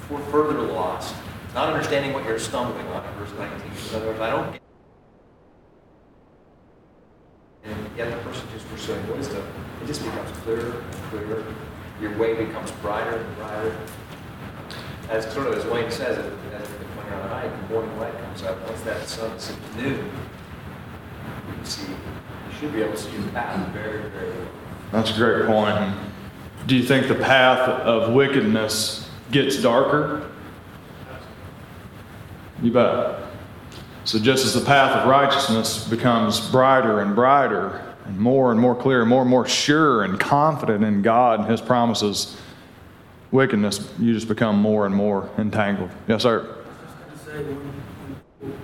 for 0.03 0.21
further 0.31 0.61
lost, 0.61 1.15
not 1.53 1.73
understanding 1.73 2.13
what 2.13 2.25
you're 2.25 2.39
stumbling 2.39 2.87
on 2.87 3.05
in 3.05 3.15
verse 3.15 3.33
19. 3.37 3.71
In 3.91 3.97
other 3.97 4.07
words, 4.07 4.21
I 4.21 4.31
don't 4.31 4.53
get 4.53 4.61
and 7.65 7.91
yet 7.97 8.11
the 8.11 8.17
person 8.25 8.49
who's 8.49 8.63
pursuing 8.65 9.07
wisdom, 9.17 9.47
it 9.83 9.87
just 9.87 10.03
becomes 10.03 10.31
clearer 10.39 10.81
and 10.81 10.95
clearer. 11.11 11.45
Your 12.01 12.17
way 12.17 12.35
becomes 12.35 12.71
brighter 12.71 13.19
and 13.19 13.37
brighter. 13.37 13.77
As 15.11 15.31
sort 15.33 15.49
of 15.49 15.55
as 15.55 15.67
Wayne 15.67 15.91
says, 15.91 16.19
as 16.19 16.25
you're 16.25 17.15
on 17.15 17.21
a 17.21 17.29
hike, 17.35 17.69
the 17.69 17.75
morning 17.75 17.99
light 17.99 18.17
comes 18.17 18.45
up. 18.45 18.65
Once 18.69 18.81
that 18.83 19.09
sun 19.09 19.33
is 19.33 19.53
noon, 19.77 19.97
you 21.49 21.55
can 21.55 21.65
see, 21.65 21.91
you 21.91 21.97
should 22.61 22.73
be 22.73 22.81
able 22.81 22.93
to 22.93 22.99
see 22.99 23.11
your 23.11 23.29
path 23.31 23.69
very, 23.73 24.09
very 24.11 24.31
well. 24.31 24.49
That's 24.93 25.11
a 25.11 25.15
great 25.15 25.47
point. 25.47 25.97
Do 26.69 26.77
you 26.77 26.85
think 26.85 27.09
the 27.09 27.17
path 27.17 27.59
of 27.69 28.15
wickedness 28.15 29.11
gets 29.33 29.61
darker? 29.61 30.31
You 32.63 32.71
bet. 32.71 33.19
So, 34.05 34.21
just 34.21 34.45
as 34.47 34.55
the 34.55 34.65
path 34.65 34.97
of 34.97 35.09
righteousness 35.09 35.89
becomes 35.89 36.39
brighter 36.51 37.01
and 37.01 37.17
brighter, 37.17 37.95
and 38.05 38.17
more 38.17 38.53
and 38.53 38.61
more 38.61 38.77
clear, 38.77 39.01
and 39.01 39.11
more 39.11 39.23
and 39.23 39.31
more 39.31 39.47
sure 39.47 40.05
and 40.05 40.21
confident 40.21 40.85
in 40.85 41.03
God 41.03 41.41
and 41.41 41.51
His 41.51 41.61
promises, 41.61 42.37
wickedness, 43.33 43.93
you 43.99 44.13
just 44.13 44.29
become 44.29 44.57
more 44.57 44.87
and 44.87 44.95
more 44.95 45.31
entangled. 45.39 45.91
Yes, 46.09 46.23
sir. 46.23 46.57
say 47.25 47.43
when, 47.43 48.55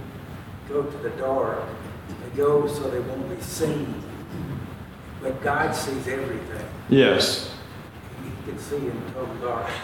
go 0.68 0.82
to 0.82 0.98
the 0.98 1.10
dark, 1.10 1.62
they 2.08 2.36
go 2.36 2.66
so 2.66 2.90
they 2.90 3.00
won't 3.00 3.28
be 3.28 3.40
seen. 3.42 4.02
But 5.22 5.42
God 5.42 5.74
sees 5.74 6.06
everything. 6.08 6.66
Yes, 6.88 7.50
He 8.22 8.50
can 8.50 8.58
see 8.58 8.76
in 8.76 9.02
total 9.12 9.34
darkness. 9.36 9.76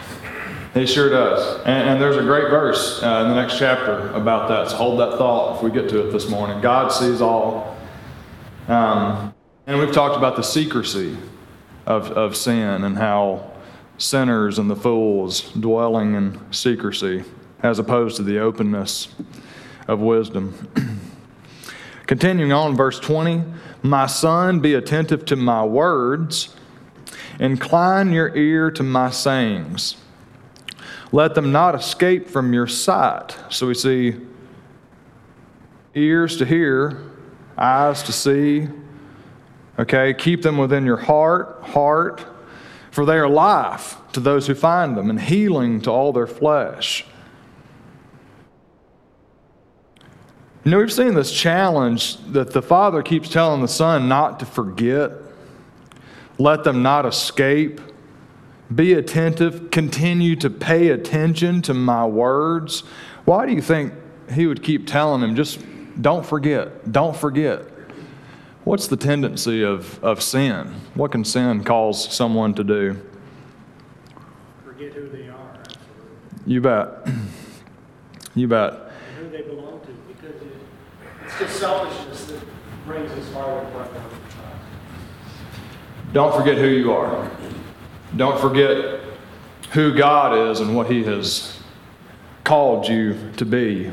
he 0.75 0.87
sure 0.87 1.11
does. 1.11 1.61
And, 1.65 1.91
and 1.91 2.01
there's 2.01 2.17
a 2.17 2.23
great 2.23 2.51
verse 2.51 3.03
uh, 3.03 3.23
in 3.25 3.29
the 3.29 3.35
next 3.35 3.59
chapter 3.59 4.11
about 4.11 4.49
that. 4.49 4.71
So 4.71 4.77
hold 4.77 5.01
that 5.01 5.19
thought 5.19 5.57
if 5.57 5.63
we 5.63 5.71
get 5.71 5.89
to 5.91 6.07
it 6.07 6.13
this 6.13 6.29
morning. 6.29 6.61
God 6.61 6.93
sees 6.93 7.21
all. 7.21 7.77
Um, 8.69 9.35
and 9.67 9.79
we've 9.79 9.93
talked 9.93 10.17
about 10.17 10.37
the 10.37 10.43
secrecy 10.43 11.17
of, 11.87 12.11
of 12.13 12.37
sin 12.37 12.85
and 12.85 12.97
how 12.97 13.52
sinners 13.99 14.59
and 14.59 14.71
the 14.71 14.77
fools 14.77 15.53
dwelling 15.53 16.15
in 16.15 16.41
secrecy 16.53 17.25
as 17.63 17.79
opposed 17.79 18.17
to 18.17 18.23
the 18.23 18.39
openness 18.39 19.09
of 19.87 20.01
wisdom. 20.01 20.69
Continuing 22.07 22.53
on, 22.53 22.77
verse 22.77 22.99
20 22.99 23.45
My 23.83 24.07
son, 24.07 24.61
be 24.61 24.75
attentive 24.75 25.25
to 25.27 25.37
my 25.37 25.65
words, 25.65 26.55
incline 27.39 28.13
your 28.13 28.37
ear 28.37 28.71
to 28.73 28.83
my 28.83 29.11
sayings. 29.11 29.97
Let 31.13 31.35
them 31.35 31.53
not 31.53 31.75
escape 31.75 32.29
from 32.29 32.53
your 32.53 32.67
sight. 32.67 33.37
So 33.51 33.67
we 33.67 33.75
see 33.75 34.17
ears 35.95 36.39
to 36.39 36.47
hear, 36.47 37.03
eyes 37.57 38.03
to 38.05 38.13
see. 38.13 38.69
Okay, 39.79 40.15
keep 40.15 40.43
them 40.43 40.59
within 40.59 40.85
your 40.87 40.97
heart, 40.97 41.63
heart, 41.63 42.25
for 42.93 43.07
they 43.07 43.17
are 43.17 43.29
life 43.29 43.97
to 44.13 44.21
those 44.21 44.47
who 44.47 44.55
find 44.55 44.97
them 44.97 45.11
and 45.11 45.19
healing 45.19 45.81
to 45.81 45.91
all 45.91 46.13
their 46.13 46.27
flesh. 46.27 47.05
You 50.63 50.71
know, 50.71 50.79
we've 50.79 50.93
seen 50.93 51.15
this 51.15 51.33
challenge 51.33 52.19
that 52.33 52.53
the 52.53 52.63
Father 52.63 53.03
keeps 53.03 53.31
telling 53.31 53.63
the 53.63 53.67
Son 53.69 54.09
not 54.09 54.39
to 54.41 54.47
forget, 54.47 55.11
let 56.39 56.65
them 56.65 56.83
not 56.83 57.07
escape, 57.07 57.81
be 58.73 58.93
attentive, 58.93 59.71
continue 59.71 60.37
to 60.37 60.51
pay 60.51 60.91
attention 60.91 61.63
to 61.63 61.75
my 61.75 62.05
words. 62.05 62.81
Why 63.25 63.47
do 63.47 63.53
you 63.53 63.63
think 63.63 63.95
He 64.33 64.47
would 64.47 64.63
keep 64.63 64.87
telling 64.87 65.23
him, 65.23 65.35
just 65.35 65.61
don't 66.01 66.25
forget, 66.25 66.93
don't 66.93 67.17
forget? 67.17 67.72
What's 68.65 68.87
the 68.87 68.97
tendency 68.97 69.63
of, 69.65 70.03
of 70.05 70.23
sin? 70.23 70.73
What 70.95 71.11
can 71.11 71.25
sin 71.25 71.65
cause 71.65 72.13
someone 72.15 72.55
to 72.55 72.63
do? 72.65 72.97
Forget 74.65 74.93
who 74.93 75.09
they 75.09 75.29
are, 75.29 75.59
absolutely, 75.59 76.53
You 76.53 76.61
bet. 76.61 76.89
You 78.35 78.49
bet. 78.49 78.73
and 78.73 78.93
who 79.19 79.31
they 79.31 79.43
belong 79.43 79.81
to, 79.81 79.93
because 80.09 80.41
it, 80.41 80.53
it's 81.27 81.39
just 81.39 81.59
selfishness 81.59 82.27
that 82.27 82.41
brings 82.87 83.11
us 83.13 83.29
farther 83.31 83.67
apart 83.67 83.89
from 83.89 84.01
God. 84.01 84.13
Don't 86.13 86.35
forget 86.35 86.57
who 86.57 86.69
you 86.69 86.93
are. 86.93 87.31
Don't 88.17 88.41
forget 88.41 89.01
who 89.73 89.93
God 89.95 90.51
is 90.51 90.61
and 90.61 90.77
what 90.77 90.91
He 90.91 91.03
has 91.05 91.59
called 92.45 92.89
you 92.89 93.19
to 93.39 93.45
be. 93.45 93.91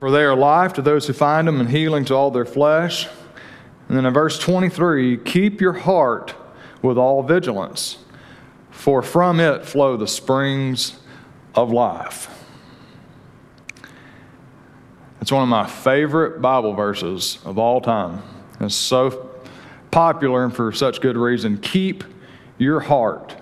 For 0.00 0.10
they 0.10 0.22
are 0.22 0.36
life 0.36 0.74
to 0.74 0.82
those 0.82 1.06
who 1.06 1.12
find 1.12 1.48
them 1.48 1.60
and 1.60 1.68
healing 1.68 2.04
to 2.06 2.14
all 2.14 2.30
their 2.30 2.44
flesh. 2.44 3.08
And 3.88 3.96
then 3.96 4.06
in 4.06 4.12
verse 4.12 4.38
23, 4.38 5.18
keep 5.18 5.60
your 5.60 5.72
heart 5.72 6.34
with 6.82 6.96
all 6.96 7.22
vigilance, 7.22 7.98
for 8.70 9.02
from 9.02 9.40
it 9.40 9.64
flow 9.64 9.96
the 9.96 10.06
springs 10.06 10.98
of 11.54 11.72
life. 11.72 12.28
It's 15.20 15.32
one 15.32 15.42
of 15.42 15.48
my 15.48 15.66
favorite 15.66 16.40
Bible 16.40 16.74
verses 16.74 17.38
of 17.44 17.58
all 17.58 17.80
time. 17.80 18.22
It's 18.60 18.74
so 18.74 19.30
popular 19.90 20.44
and 20.44 20.54
for 20.54 20.70
such 20.70 21.00
good 21.00 21.16
reason. 21.16 21.58
Keep 21.58 22.04
your 22.56 22.80
heart 22.80 23.34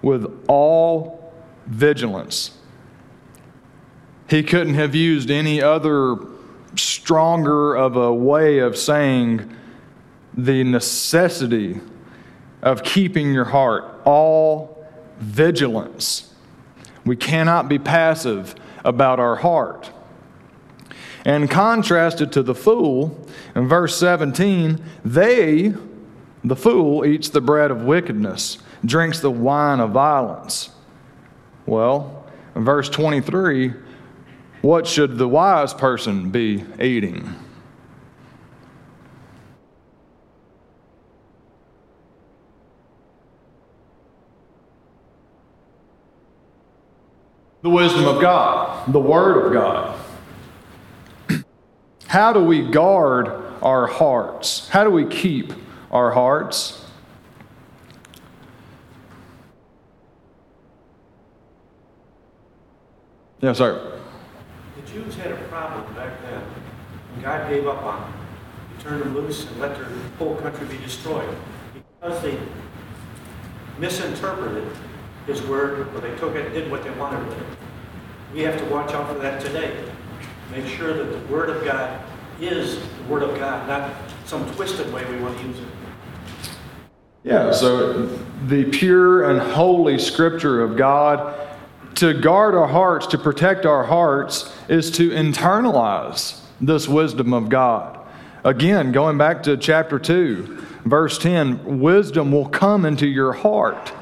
with 0.00 0.42
all 0.48 1.34
vigilance. 1.66 2.56
He 4.32 4.42
couldn't 4.42 4.76
have 4.76 4.94
used 4.94 5.30
any 5.30 5.60
other 5.60 6.16
stronger 6.74 7.74
of 7.74 7.96
a 7.96 8.14
way 8.14 8.60
of 8.60 8.78
saying 8.78 9.54
the 10.32 10.64
necessity 10.64 11.78
of 12.62 12.82
keeping 12.82 13.34
your 13.34 13.44
heart, 13.44 13.84
all 14.06 14.86
vigilance. 15.18 16.32
We 17.04 17.14
cannot 17.14 17.68
be 17.68 17.78
passive 17.78 18.54
about 18.86 19.20
our 19.20 19.36
heart. 19.36 19.90
And 21.26 21.50
contrasted 21.50 22.32
to 22.32 22.42
the 22.42 22.54
fool, 22.54 23.28
in 23.54 23.68
verse 23.68 23.94
17, 23.98 24.82
they, 25.04 25.74
the 26.42 26.56
fool, 26.56 27.04
eats 27.04 27.28
the 27.28 27.42
bread 27.42 27.70
of 27.70 27.82
wickedness, 27.82 28.56
drinks 28.82 29.20
the 29.20 29.30
wine 29.30 29.78
of 29.78 29.90
violence. 29.90 30.70
Well, 31.66 32.24
in 32.56 32.64
verse 32.64 32.88
23, 32.88 33.74
what 34.62 34.86
should 34.86 35.18
the 35.18 35.28
wise 35.28 35.74
person 35.74 36.30
be 36.30 36.64
eating? 36.80 37.34
The 47.62 47.70
wisdom 47.70 48.06
of 48.06 48.20
God, 48.20 48.92
the 48.92 49.00
Word 49.00 49.46
of 49.46 49.52
God. 49.52 49.98
How 52.06 52.32
do 52.32 52.42
we 52.42 52.68
guard 52.70 53.28
our 53.62 53.86
hearts? 53.86 54.68
How 54.68 54.84
do 54.84 54.90
we 54.90 55.06
keep 55.06 55.52
our 55.90 56.12
hearts? 56.12 56.84
Yes, 63.40 63.58
sir. 63.58 64.01
Jews 64.92 65.14
had 65.14 65.32
a 65.32 65.36
problem 65.48 65.94
back 65.94 66.20
then. 66.22 66.42
and 67.14 67.22
God 67.22 67.48
gave 67.48 67.66
up 67.66 67.82
on 67.82 68.00
them. 68.02 68.12
He 68.76 68.82
turned 68.82 69.02
them 69.02 69.14
loose 69.14 69.46
and 69.46 69.60
let 69.60 69.76
their 69.76 69.88
whole 70.18 70.36
country 70.36 70.66
be 70.66 70.76
destroyed. 70.78 71.34
Because 71.74 72.22
they 72.22 72.38
misinterpreted 73.78 74.68
His 75.26 75.42
word, 75.42 75.88
or 75.94 76.00
they 76.00 76.14
took 76.16 76.34
it 76.34 76.46
and 76.46 76.54
did 76.54 76.70
what 76.70 76.84
they 76.84 76.90
wanted 76.90 77.26
with 77.26 77.38
it. 77.38 77.46
We 78.34 78.40
have 78.40 78.58
to 78.58 78.64
watch 78.66 78.92
out 78.92 79.12
for 79.12 79.18
that 79.20 79.40
today. 79.40 79.84
Make 80.50 80.66
sure 80.66 80.92
that 80.92 81.04
the 81.04 81.32
word 81.32 81.48
of 81.48 81.64
God 81.64 82.02
is 82.40 82.78
the 82.78 83.04
word 83.08 83.22
of 83.22 83.38
God, 83.38 83.66
not 83.68 83.94
some 84.26 84.50
twisted 84.54 84.92
way 84.92 85.04
we 85.10 85.18
want 85.22 85.38
to 85.38 85.46
use 85.46 85.58
it. 85.58 85.68
Yeah, 87.24 87.52
so 87.52 88.06
the 88.46 88.64
pure 88.64 89.30
and 89.30 89.40
holy 89.40 89.98
scripture 89.98 90.60
of 90.60 90.76
God, 90.76 91.51
to 91.96 92.14
guard 92.14 92.54
our 92.54 92.68
hearts, 92.68 93.06
to 93.08 93.18
protect 93.18 93.66
our 93.66 93.84
hearts, 93.84 94.52
is 94.68 94.90
to 94.92 95.10
internalize 95.10 96.40
this 96.60 96.88
wisdom 96.88 97.32
of 97.32 97.48
God. 97.48 97.98
Again, 98.44 98.92
going 98.92 99.18
back 99.18 99.42
to 99.44 99.56
chapter 99.56 99.98
2, 99.98 100.64
verse 100.84 101.18
10 101.18 101.80
wisdom 101.80 102.32
will 102.32 102.48
come 102.48 102.84
into 102.84 103.06
your 103.06 103.32
heart. 103.32 103.92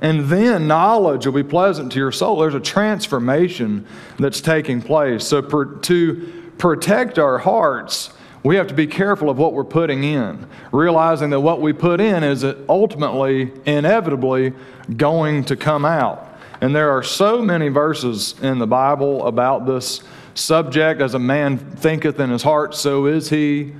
And 0.00 0.26
then 0.26 0.66
knowledge 0.66 1.26
will 1.26 1.32
be 1.32 1.42
pleasant 1.42 1.92
to 1.92 1.98
your 1.98 2.12
soul. 2.12 2.40
There's 2.40 2.54
a 2.54 2.60
transformation 2.60 3.86
that's 4.18 4.40
taking 4.40 4.82
place. 4.82 5.26
So, 5.26 5.42
per, 5.42 5.64
to 5.64 6.52
protect 6.58 7.18
our 7.18 7.38
hearts, 7.38 8.10
we 8.42 8.56
have 8.56 8.68
to 8.68 8.74
be 8.74 8.86
careful 8.86 9.30
of 9.30 9.38
what 9.38 9.54
we're 9.54 9.64
putting 9.64 10.04
in, 10.04 10.46
realizing 10.70 11.30
that 11.30 11.40
what 11.40 11.60
we 11.60 11.72
put 11.72 12.00
in 12.00 12.22
is 12.22 12.44
ultimately, 12.68 13.52
inevitably, 13.64 14.52
going 14.96 15.44
to 15.44 15.56
come 15.56 15.84
out. 15.84 16.35
And 16.60 16.74
there 16.74 16.90
are 16.90 17.02
so 17.02 17.42
many 17.42 17.68
verses 17.68 18.34
in 18.40 18.58
the 18.58 18.66
Bible 18.66 19.26
about 19.26 19.66
this 19.66 20.02
subject 20.34 21.00
as 21.00 21.14
a 21.14 21.18
man 21.18 21.58
thinketh 21.58 22.20
in 22.20 22.30
his 22.30 22.42
heart, 22.42 22.74
so 22.74 23.06
is 23.06 23.28
he. 23.28 23.74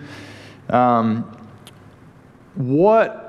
Um, 0.68 1.32
what 2.54 3.26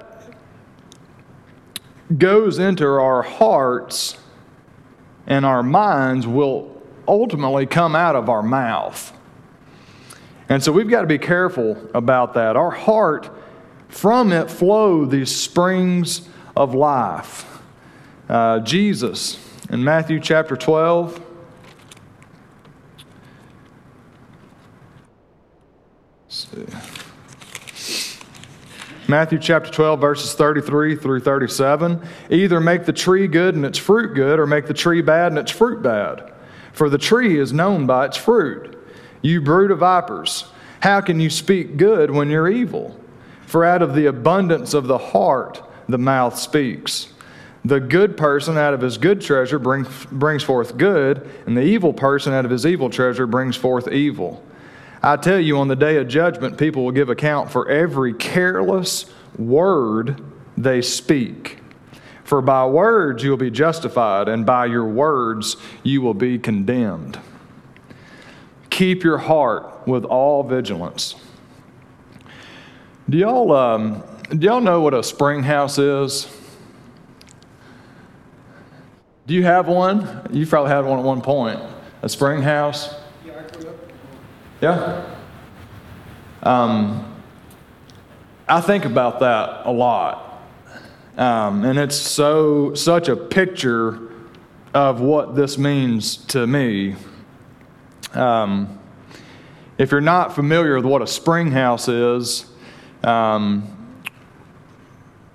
goes 2.17 2.59
into 2.59 2.85
our 2.85 3.21
hearts 3.21 4.17
and 5.27 5.45
our 5.45 5.61
minds 5.61 6.25
will 6.25 6.81
ultimately 7.07 7.65
come 7.65 7.95
out 7.95 8.15
of 8.15 8.29
our 8.29 8.43
mouth. 8.43 9.13
And 10.49 10.63
so 10.63 10.71
we've 10.71 10.89
got 10.89 11.01
to 11.01 11.07
be 11.07 11.17
careful 11.17 11.89
about 11.93 12.33
that. 12.35 12.55
Our 12.55 12.71
heart, 12.71 13.29
from 13.89 14.31
it 14.31 14.49
flow 14.49 15.05
these 15.05 15.35
springs 15.35 16.27
of 16.55 16.73
life. 16.73 17.56
Uh, 18.29 18.59
Jesus 18.59 19.39
in 19.69 19.83
Matthew 19.83 20.19
chapter 20.19 20.57
12. 20.57 21.21
Matthew 29.07 29.39
chapter 29.39 29.71
12, 29.71 30.01
verses 30.01 30.33
33 30.33 30.97
through 30.97 31.21
37. 31.21 32.05
Either 32.29 32.59
make 32.59 32.85
the 32.85 32.91
tree 32.91 33.27
good 33.27 33.55
and 33.55 33.65
its 33.65 33.77
fruit 33.77 34.13
good, 34.13 34.37
or 34.37 34.45
make 34.45 34.67
the 34.67 34.73
tree 34.73 35.01
bad 35.01 35.31
and 35.31 35.39
its 35.39 35.51
fruit 35.51 35.81
bad. 35.81 36.33
For 36.73 36.89
the 36.89 36.97
tree 36.97 37.39
is 37.39 37.53
known 37.53 37.87
by 37.87 38.07
its 38.07 38.17
fruit. 38.17 38.77
You 39.21 39.39
brood 39.39 39.71
of 39.71 39.79
vipers, 39.79 40.51
how 40.81 40.99
can 40.99 41.21
you 41.21 41.29
speak 41.29 41.77
good 41.77 42.11
when 42.11 42.29
you're 42.29 42.49
evil? 42.49 42.99
For 43.45 43.63
out 43.63 43.81
of 43.81 43.95
the 43.95 44.07
abundance 44.07 44.73
of 44.73 44.87
the 44.87 44.97
heart, 44.97 45.63
the 45.87 45.97
mouth 45.97 46.37
speaks. 46.37 47.13
The 47.67 47.81
good 47.81 48.15
person 48.15 48.57
out 48.57 48.73
of 48.73 48.79
his 48.79 48.97
good 48.97 49.19
treasure 49.19 49.59
brings, 49.59 49.89
brings 50.05 50.41
forth 50.41 50.77
good, 50.77 51.29
and 51.45 51.57
the 51.57 51.63
evil 51.63 51.91
person 51.91 52.31
out 52.31 52.45
of 52.45 52.51
his 52.51 52.65
evil 52.65 52.89
treasure 52.89 53.27
brings 53.27 53.57
forth 53.57 53.89
evil. 53.89 54.41
I 55.03 55.17
tell 55.17 55.37
you, 55.37 55.57
on 55.57 55.67
the 55.67 55.75
day 55.75 55.97
of 55.97 56.07
judgment, 56.07 56.57
people 56.57 56.85
will 56.85 56.93
give 56.93 57.09
account 57.09 57.51
for 57.51 57.67
every 57.67 58.13
careless 58.13 59.11
word 59.37 60.23
they 60.55 60.81
speak. 60.81 61.57
For 62.23 62.41
by 62.41 62.65
words 62.65 63.21
you 63.21 63.31
will 63.31 63.37
be 63.37 63.51
justified, 63.51 64.29
and 64.29 64.45
by 64.45 64.67
your 64.67 64.85
words 64.85 65.57
you 65.83 66.01
will 66.01 66.13
be 66.13 66.39
condemned. 66.39 67.19
Keep 68.69 69.03
your 69.03 69.17
heart 69.17 69.85
with 69.85 70.05
all 70.05 70.41
vigilance. 70.41 71.15
Do 73.09 73.17
y'all, 73.17 73.51
um, 73.51 74.03
do 74.29 74.47
y'all 74.47 74.61
know 74.61 74.79
what 74.79 74.93
a 74.93 75.03
spring 75.03 75.43
house 75.43 75.77
is? 75.77 76.33
Do 79.27 79.33
you 79.33 79.43
have 79.43 79.67
one? 79.67 80.25
You 80.31 80.47
probably 80.47 80.71
had 80.71 80.85
one 80.85 80.99
at 80.99 81.03
one 81.03 81.21
point. 81.21 81.59
A 82.01 82.07
spring 82.07 82.41
house? 82.41 82.95
Yeah. 84.61 85.05
Um, 86.41 87.13
I 88.47 88.61
think 88.61 88.85
about 88.85 89.19
that 89.19 89.65
a 89.65 89.71
lot. 89.71 90.41
Um, 91.17 91.65
and 91.65 91.77
it's 91.77 91.97
so 91.97 92.73
such 92.73 93.09
a 93.09 93.17
picture 93.17 94.13
of 94.73 95.01
what 95.01 95.35
this 95.35 95.57
means 95.57 96.15
to 96.27 96.47
me. 96.47 96.95
Um, 98.13 98.79
if 99.77 99.91
you're 99.91 99.99
not 99.99 100.35
familiar 100.35 100.77
with 100.77 100.85
what 100.85 101.01
a 101.01 101.07
spring 101.07 101.51
house 101.51 101.89
is, 101.89 102.45
um, 103.03 104.03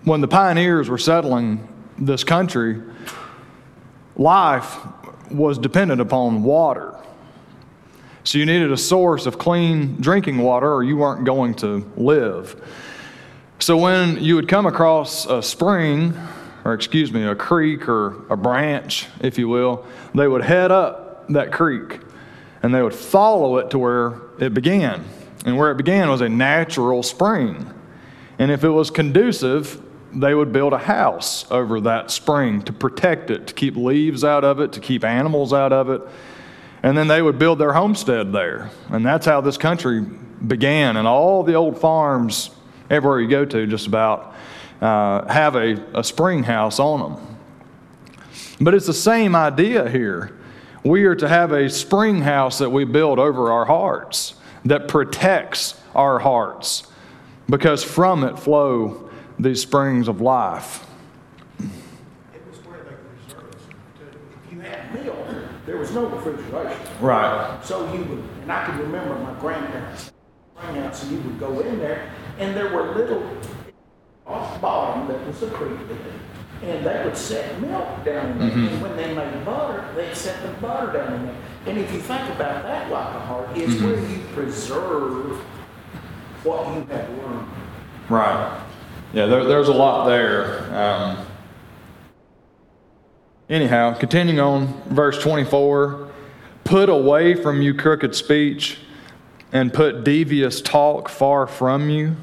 when 0.05 0.23
the 0.23 0.29
pioneers 0.29 0.89
were 0.89 0.97
settling 0.97 1.69
this 1.99 2.25
country, 2.25 2.81
life 4.17 4.79
was 5.31 5.59
dependent 5.59 6.01
upon 6.01 6.43
water. 6.43 6.95
So 8.25 8.39
you 8.39 8.47
needed 8.47 8.71
a 8.71 8.77
source 8.77 9.27
of 9.27 9.39
clean 9.39 9.97
drinking 10.01 10.39
water, 10.39 10.73
or 10.73 10.85
you 10.85 10.97
weren't 10.97 11.25
going 11.25 11.55
to 11.57 11.91
live. 11.97 12.61
So 13.59 13.77
when 13.77 14.23
you 14.23 14.37
would 14.37 14.49
come 14.49 14.67
across 14.67 15.27
a 15.27 15.43
spring, 15.43 16.15
or 16.65 16.75
excuse 16.75 17.13
me, 17.13 17.25
a 17.25 17.35
creek 17.35 17.89
or 17.89 18.25
a 18.31 18.37
branch, 18.37 19.09
if 19.21 19.39
you 19.39 19.49
will, 19.49 19.85
they 20.15 20.29
would 20.29 20.43
head 20.43 20.71
up 20.71 21.29
that 21.29 21.53
creek 21.53 22.01
and 22.63 22.75
they 22.75 22.83
would 22.83 22.95
follow 22.95 23.59
it 23.59 23.71
to 23.71 23.79
where 23.79 24.15
it 24.39 24.55
began. 24.55 25.05
And 25.45 25.57
where 25.57 25.73
it 25.73 25.77
began 25.77 26.09
was 26.09 26.21
a 26.21 26.29
natural 26.29 27.03
spring. 27.03 27.73
And 28.39 28.51
if 28.51 28.63
it 28.63 28.69
was 28.69 28.91
conducive, 28.91 29.83
they 30.15 30.35
would 30.35 30.53
build 30.53 30.73
a 30.73 30.79
house 30.79 31.51
over 31.51 31.81
that 31.83 32.11
spring 32.11 32.63
to 32.63 32.73
protect 32.73 33.31
it, 33.31 33.47
to 33.49 33.55
keep 33.55 33.77
leaves 33.77 34.25
out 34.25 34.45
of 34.45 34.61
it, 34.61 34.73
to 34.73 34.81
keep 34.81 35.05
animals 35.05 35.53
out 35.53 35.73
of 35.73 35.89
it. 35.89 36.03
And 36.83 36.97
then 36.97 37.09
they 37.09 37.23
would 37.23 37.39
build 37.39 37.59
their 37.59 37.73
homestead 37.73 38.33
there. 38.33 38.71
And 38.89 39.07
that's 39.07 39.25
how 39.25 39.41
this 39.41 39.57
country 39.57 40.01
began. 40.01 40.97
And 40.97 41.07
all 41.07 41.43
the 41.43 41.55
old 41.55 41.81
farms, 41.81 42.51
everywhere 42.91 43.21
you 43.21 43.29
go 43.29 43.45
to, 43.45 43.67
just 43.67 43.87
about, 43.87 44.35
uh, 44.81 45.33
have 45.33 45.55
a, 45.57 45.83
a 45.95 46.05
spring 46.05 46.43
house 46.43 46.79
on 46.79 47.15
them. 47.15 47.39
But 48.61 48.75
it's 48.75 48.87
the 48.87 48.93
same 48.93 49.35
idea 49.35 49.89
here. 49.89 50.39
We 50.85 51.05
are 51.05 51.15
to 51.15 51.29
have 51.29 51.53
a 51.53 51.71
spring 51.71 52.21
house 52.21 52.59
that 52.59 52.71
we 52.71 52.85
build 52.85 53.19
over 53.19 53.53
our 53.53 53.65
hearts 53.65 54.35
that 54.65 54.89
protects 54.89 55.81
our 55.95 56.19
hearts 56.19 56.85
because 57.49 57.85
from 57.85 58.25
it 58.25 58.39
flow 58.39 59.02
these 59.43 59.63
springs 59.63 60.09
of 60.09 60.21
life. 60.21 60.87
It 61.59 62.47
was 62.49 62.59
where 62.65 62.83
they 62.85 62.95
preserved 63.35 63.57
you 64.51 64.61
had 64.61 64.95
milk, 64.95 65.27
there 65.67 65.77
was 65.77 65.93
no 65.93 66.07
refrigeration. 66.07 66.79
Right. 67.01 67.61
So 67.65 67.93
you 67.93 68.05
would, 68.05 68.25
and 68.43 68.53
I 68.53 68.65
can 68.65 68.79
remember 68.79 69.15
my 69.17 69.39
grandparents 69.41 70.13
out, 70.59 70.97
so 70.97 71.11
you 71.11 71.19
would 71.19 71.41
go 71.41 71.61
in 71.61 71.79
there, 71.79 72.13
and 72.39 72.57
there 72.57 72.73
were 72.73 72.95
little 72.95 73.37
off 74.27 74.61
bottom 74.61 75.09
that 75.09 75.27
was 75.27 75.43
a 75.43 75.51
creek 75.51 75.79
and 76.63 76.87
they 76.87 77.05
would 77.05 77.17
set 77.17 77.61
milk 77.61 78.05
down 78.05 78.33
in 78.33 78.39
there. 78.39 78.51
Mm-hmm. 78.51 78.69
And 78.69 78.83
when 78.83 78.97
they 78.97 79.13
made 79.15 79.45
butter, 79.45 79.93
they'd 79.97 80.15
set 80.15 80.43
the 80.43 80.49
butter 80.61 80.93
down 80.93 81.15
in 81.15 81.27
there. 81.27 81.37
And 81.67 81.79
if 81.79 81.93
you 81.93 82.01
think 82.01 82.29
about 82.31 82.63
that 82.63 82.91
like 82.91 83.15
a 83.15 83.21
heart, 83.21 83.49
it's 83.57 83.75
mm-hmm. 83.75 83.87
where 83.87 84.11
you 84.11 84.25
preserve 84.33 85.39
what 86.45 86.67
you 86.69 86.85
have 86.95 87.11
learned. 87.19 87.49
Right. 88.09 88.63
Yeah, 89.13 89.27
there, 89.27 89.45
there's 89.45 89.69
a 89.69 89.73
lot 89.73 90.07
there. 90.07 90.75
Um, 90.75 91.27
anyhow, 93.51 93.95
continuing 93.95 94.41
on, 94.41 94.83
verse 94.89 95.23
24 95.23 96.11
Put 96.65 96.89
away 96.89 97.35
from 97.35 97.61
you 97.61 97.75
crooked 97.75 98.15
speech 98.15 98.79
and 99.53 99.73
put 99.73 100.05
devious 100.05 100.63
talk 100.63 101.09
far 101.09 101.47
from 101.47 101.91
you. 101.91 102.17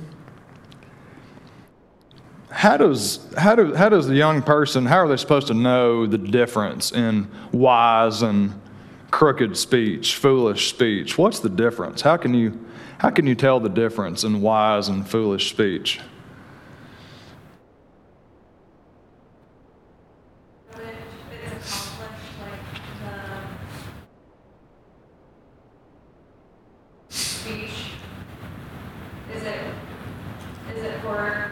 How 2.50 2.78
does, 2.78 3.32
how, 3.38 3.56
do, 3.56 3.76
how 3.76 3.90
does 3.90 4.08
the 4.08 4.16
young 4.16 4.42
person, 4.42 4.86
how 4.86 4.98
are 4.98 5.08
they 5.08 5.18
supposed 5.18 5.48
to 5.48 5.54
know 5.54 6.08
the 6.08 6.18
difference 6.18 6.92
in 6.92 7.30
wise 7.52 8.22
and 8.24 8.60
crooked 9.12 9.56
speech, 9.56 10.16
foolish 10.16 10.70
speech? 10.70 11.18
What's 11.18 11.40
the 11.40 11.50
difference? 11.50 12.02
How 12.02 12.18
can 12.18 12.34
you, 12.34 12.66
how 12.98 13.12
can 13.12 13.28
you 13.28 13.36
tell 13.36 13.60
the 13.60 13.70
difference 13.70 14.24
in 14.24 14.42
wise 14.42 14.88
and 14.88 15.08
foolish 15.08 15.50
speech? 15.52 16.00
Which 20.74 20.86
it's 21.44 21.76
a 21.76 22.00
conflict, 22.00 22.64
like 23.12 23.40
the 27.10 27.16
speech. 27.16 27.72
Is 29.34 29.44
it, 29.44 29.74
is 30.76 30.84
it 30.84 31.02
for? 31.02 31.52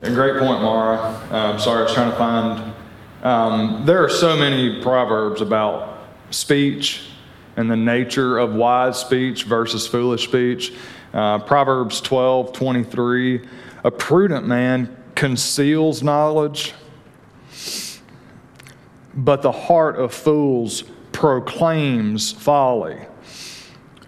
A 0.00 0.10
great 0.10 0.38
point, 0.38 0.62
Mara. 0.62 0.98
Um, 1.30 1.58
sorry, 1.58 1.80
I 1.80 1.82
was 1.82 1.92
trying 1.92 2.10
to 2.10 2.16
find. 2.16 2.74
Um, 3.22 3.84
there 3.84 3.97
are 4.08 4.10
so 4.10 4.38
many 4.38 4.80
proverbs 4.80 5.42
about 5.42 5.98
speech 6.30 7.10
and 7.58 7.70
the 7.70 7.76
nature 7.76 8.38
of 8.38 8.54
wise 8.54 8.98
speech 8.98 9.44
versus 9.44 9.86
foolish 9.86 10.24
speech. 10.24 10.72
Uh, 11.12 11.38
proverbs 11.40 12.00
12, 12.00 12.54
23. 12.54 13.46
A 13.84 13.90
prudent 13.90 14.46
man 14.46 14.96
conceals 15.14 16.02
knowledge, 16.02 16.72
but 19.12 19.42
the 19.42 19.52
heart 19.52 19.96
of 19.96 20.14
fools 20.14 20.84
proclaims 21.12 22.32
folly. 22.32 23.04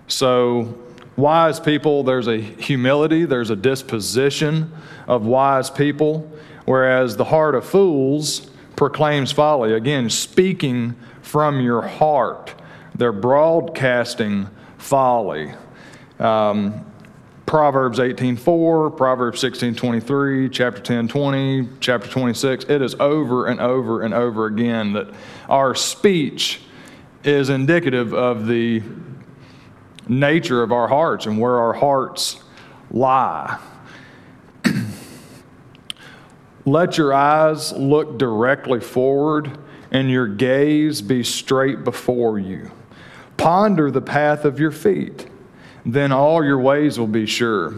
So, 0.09 0.79
wise 1.17 1.61
people, 1.61 2.05
there's 2.05 2.27
a 2.27 2.41
humility, 2.41 3.27
there's 3.27 3.51
a 3.51 3.57
disposition 3.57 4.73
of 5.07 5.27
wise 5.27 5.69
people, 5.69 6.33
whereas 6.65 7.19
the 7.19 7.25
heart 7.25 7.55
of 7.55 7.67
fools 7.67 8.50
proclaims 8.81 9.31
folly. 9.31 9.75
Again, 9.75 10.09
speaking 10.09 10.97
from 11.21 11.61
your 11.61 11.83
heart, 11.83 12.55
they're 12.95 13.13
broadcasting 13.13 14.49
folly. 14.79 15.53
Um, 16.19 16.87
Proverbs 17.45 18.01
18:4, 18.01 18.89
Proverbs 18.97 19.39
16:23, 19.39 20.49
chapter 20.49 20.81
10:20, 20.81 21.69
chapter 21.81 22.09
26. 22.09 22.65
It 22.71 22.81
is 22.81 22.95
over 22.99 23.49
and 23.49 23.61
over 23.61 24.01
and 24.01 24.15
over 24.15 24.47
again 24.47 24.95
that 24.95 25.09
our 25.51 25.75
speech 25.75 26.63
is 27.23 27.51
indicative 27.51 28.15
of 28.15 28.47
the 28.47 28.83
nature 30.09 30.63
of 30.63 30.73
our 30.73 30.89
hearts 30.89 31.27
and 31.27 31.39
where 31.39 31.59
our 31.59 31.75
hearts 31.75 32.43
lie. 32.91 33.59
Let 36.65 36.99
your 36.99 37.15
eyes 37.15 37.73
look 37.73 38.19
directly 38.19 38.81
forward 38.81 39.59
and 39.91 40.11
your 40.11 40.27
gaze 40.27 41.03
be 41.03 41.25
straight 41.25 41.85
before 41.85 42.39
you. 42.39 42.71
Ponder 43.37 43.91
the 43.91 44.03
path 44.03 44.45
of 44.45 44.61
your 44.61 44.71
feet, 44.71 45.27
then 45.87 46.13
all 46.13 46.45
your 46.45 46.61
ways 46.61 46.99
will 46.99 47.07
be 47.07 47.27
sure. 47.27 47.75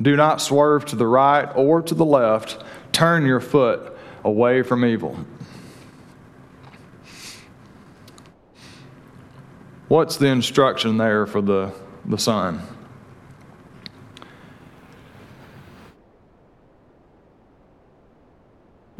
Do 0.00 0.16
not 0.16 0.40
swerve 0.40 0.86
to 0.86 0.96
the 0.96 1.06
right 1.06 1.50
or 1.54 1.82
to 1.82 1.94
the 1.94 2.04
left. 2.04 2.62
turn 2.92 3.26
your 3.26 3.40
foot 3.40 3.96
away 4.24 4.62
from 4.62 4.84
evil. 4.84 5.18
What's 9.88 10.16
the 10.16 10.26
instruction 10.26 10.98
there 10.98 11.26
for 11.26 11.42
the, 11.42 11.72
the 12.04 12.18
son? 12.18 12.62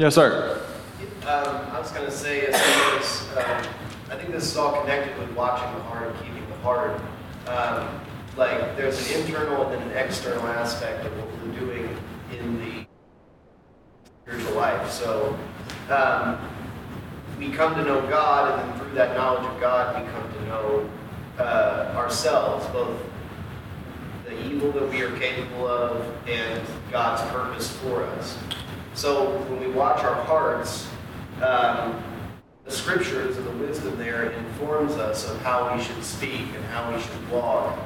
Yes, 0.01 0.15
sir. 0.15 0.59
Um, 1.27 1.57
I 1.73 1.79
was 1.79 1.93
going 1.93 2.07
to 2.07 2.11
say, 2.11 2.47
as 2.47 2.55
as, 2.55 3.29
um, 3.37 3.67
I 4.11 4.17
think 4.17 4.31
this 4.31 4.45
is 4.45 4.57
all 4.57 4.81
connected 4.81 5.15
with 5.19 5.31
watching 5.33 5.71
the 5.75 5.83
heart 5.83 6.09
and 6.09 6.19
keeping 6.21 6.49
the 6.49 6.57
heart. 6.63 6.99
Um, 7.47 8.01
like, 8.35 8.79
there's 8.79 9.11
an 9.11 9.21
internal 9.21 9.69
and 9.69 9.83
an 9.83 9.99
external 9.99 10.47
aspect 10.47 11.05
of 11.05 11.13
what 11.19 11.29
we're 11.43 11.61
doing 11.61 11.97
in 12.33 12.61
the 12.61 12.87
spiritual 14.23 14.55
life. 14.55 14.91
So, 14.91 15.39
um, 15.91 16.49
we 17.39 17.51
come 17.51 17.75
to 17.75 17.85
know 17.85 18.01
God, 18.09 18.59
and 18.59 18.73
then 18.73 18.81
through 18.81 18.95
that 18.95 19.15
knowledge 19.15 19.45
of 19.53 19.61
God, 19.61 20.03
we 20.03 20.11
come 20.13 20.33
to 20.33 20.45
know 20.47 20.91
uh, 21.39 21.93
ourselves, 21.95 22.67
both 22.69 22.99
the 24.25 24.47
evil 24.47 24.73
that 24.73 24.89
we 24.89 25.03
are 25.03 25.15
capable 25.19 25.67
of 25.67 26.11
and 26.27 26.67
God's 26.91 27.21
purpose 27.31 27.71
for 27.77 28.03
us. 28.05 28.39
So 29.01 29.31
when 29.49 29.61
we 29.61 29.69
watch 29.69 30.05
our 30.05 30.15
hearts, 30.25 30.87
um, 31.43 32.05
the 32.67 32.71
scriptures 32.71 33.39
and 33.39 33.47
the 33.47 33.67
wisdom 33.67 33.97
there 33.97 34.29
informs 34.29 34.93
us 34.97 35.27
of 35.27 35.41
how 35.41 35.75
we 35.75 35.83
should 35.83 36.05
speak 36.05 36.45
and 36.55 36.63
how 36.67 36.95
we 36.95 37.01
should 37.01 37.31
walk. 37.31 37.79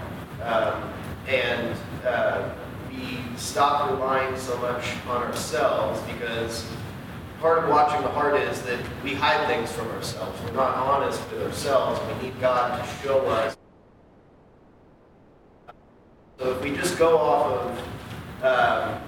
Um, 0.42 0.92
and 1.29 1.79
uh, 2.05 2.50
we 2.90 3.20
stop 3.37 3.92
relying 3.92 4.37
so 4.37 4.59
much 4.59 4.83
on 5.07 5.22
ourselves 5.22 6.00
because 6.12 6.66
part 7.38 7.62
of 7.62 7.70
watching 7.70 8.03
the 8.03 8.09
heart 8.09 8.35
is 8.35 8.62
that 8.62 8.81
we 9.05 9.14
hide 9.14 9.46
things 9.46 9.70
from 9.70 9.87
ourselves. 9.92 10.37
We're 10.42 10.57
not 10.57 10.74
honest 10.74 11.20
with 11.31 11.44
ourselves. 11.44 12.00
We 12.16 12.27
need 12.27 12.40
God 12.40 12.77
to 12.77 13.05
show 13.05 13.20
us. 13.27 13.57
So 16.40 16.50
if 16.50 16.61
we 16.61 16.74
just 16.74 16.98
go 16.98 17.16
off 17.18 17.79
of 18.42 18.44
um, 18.44 19.00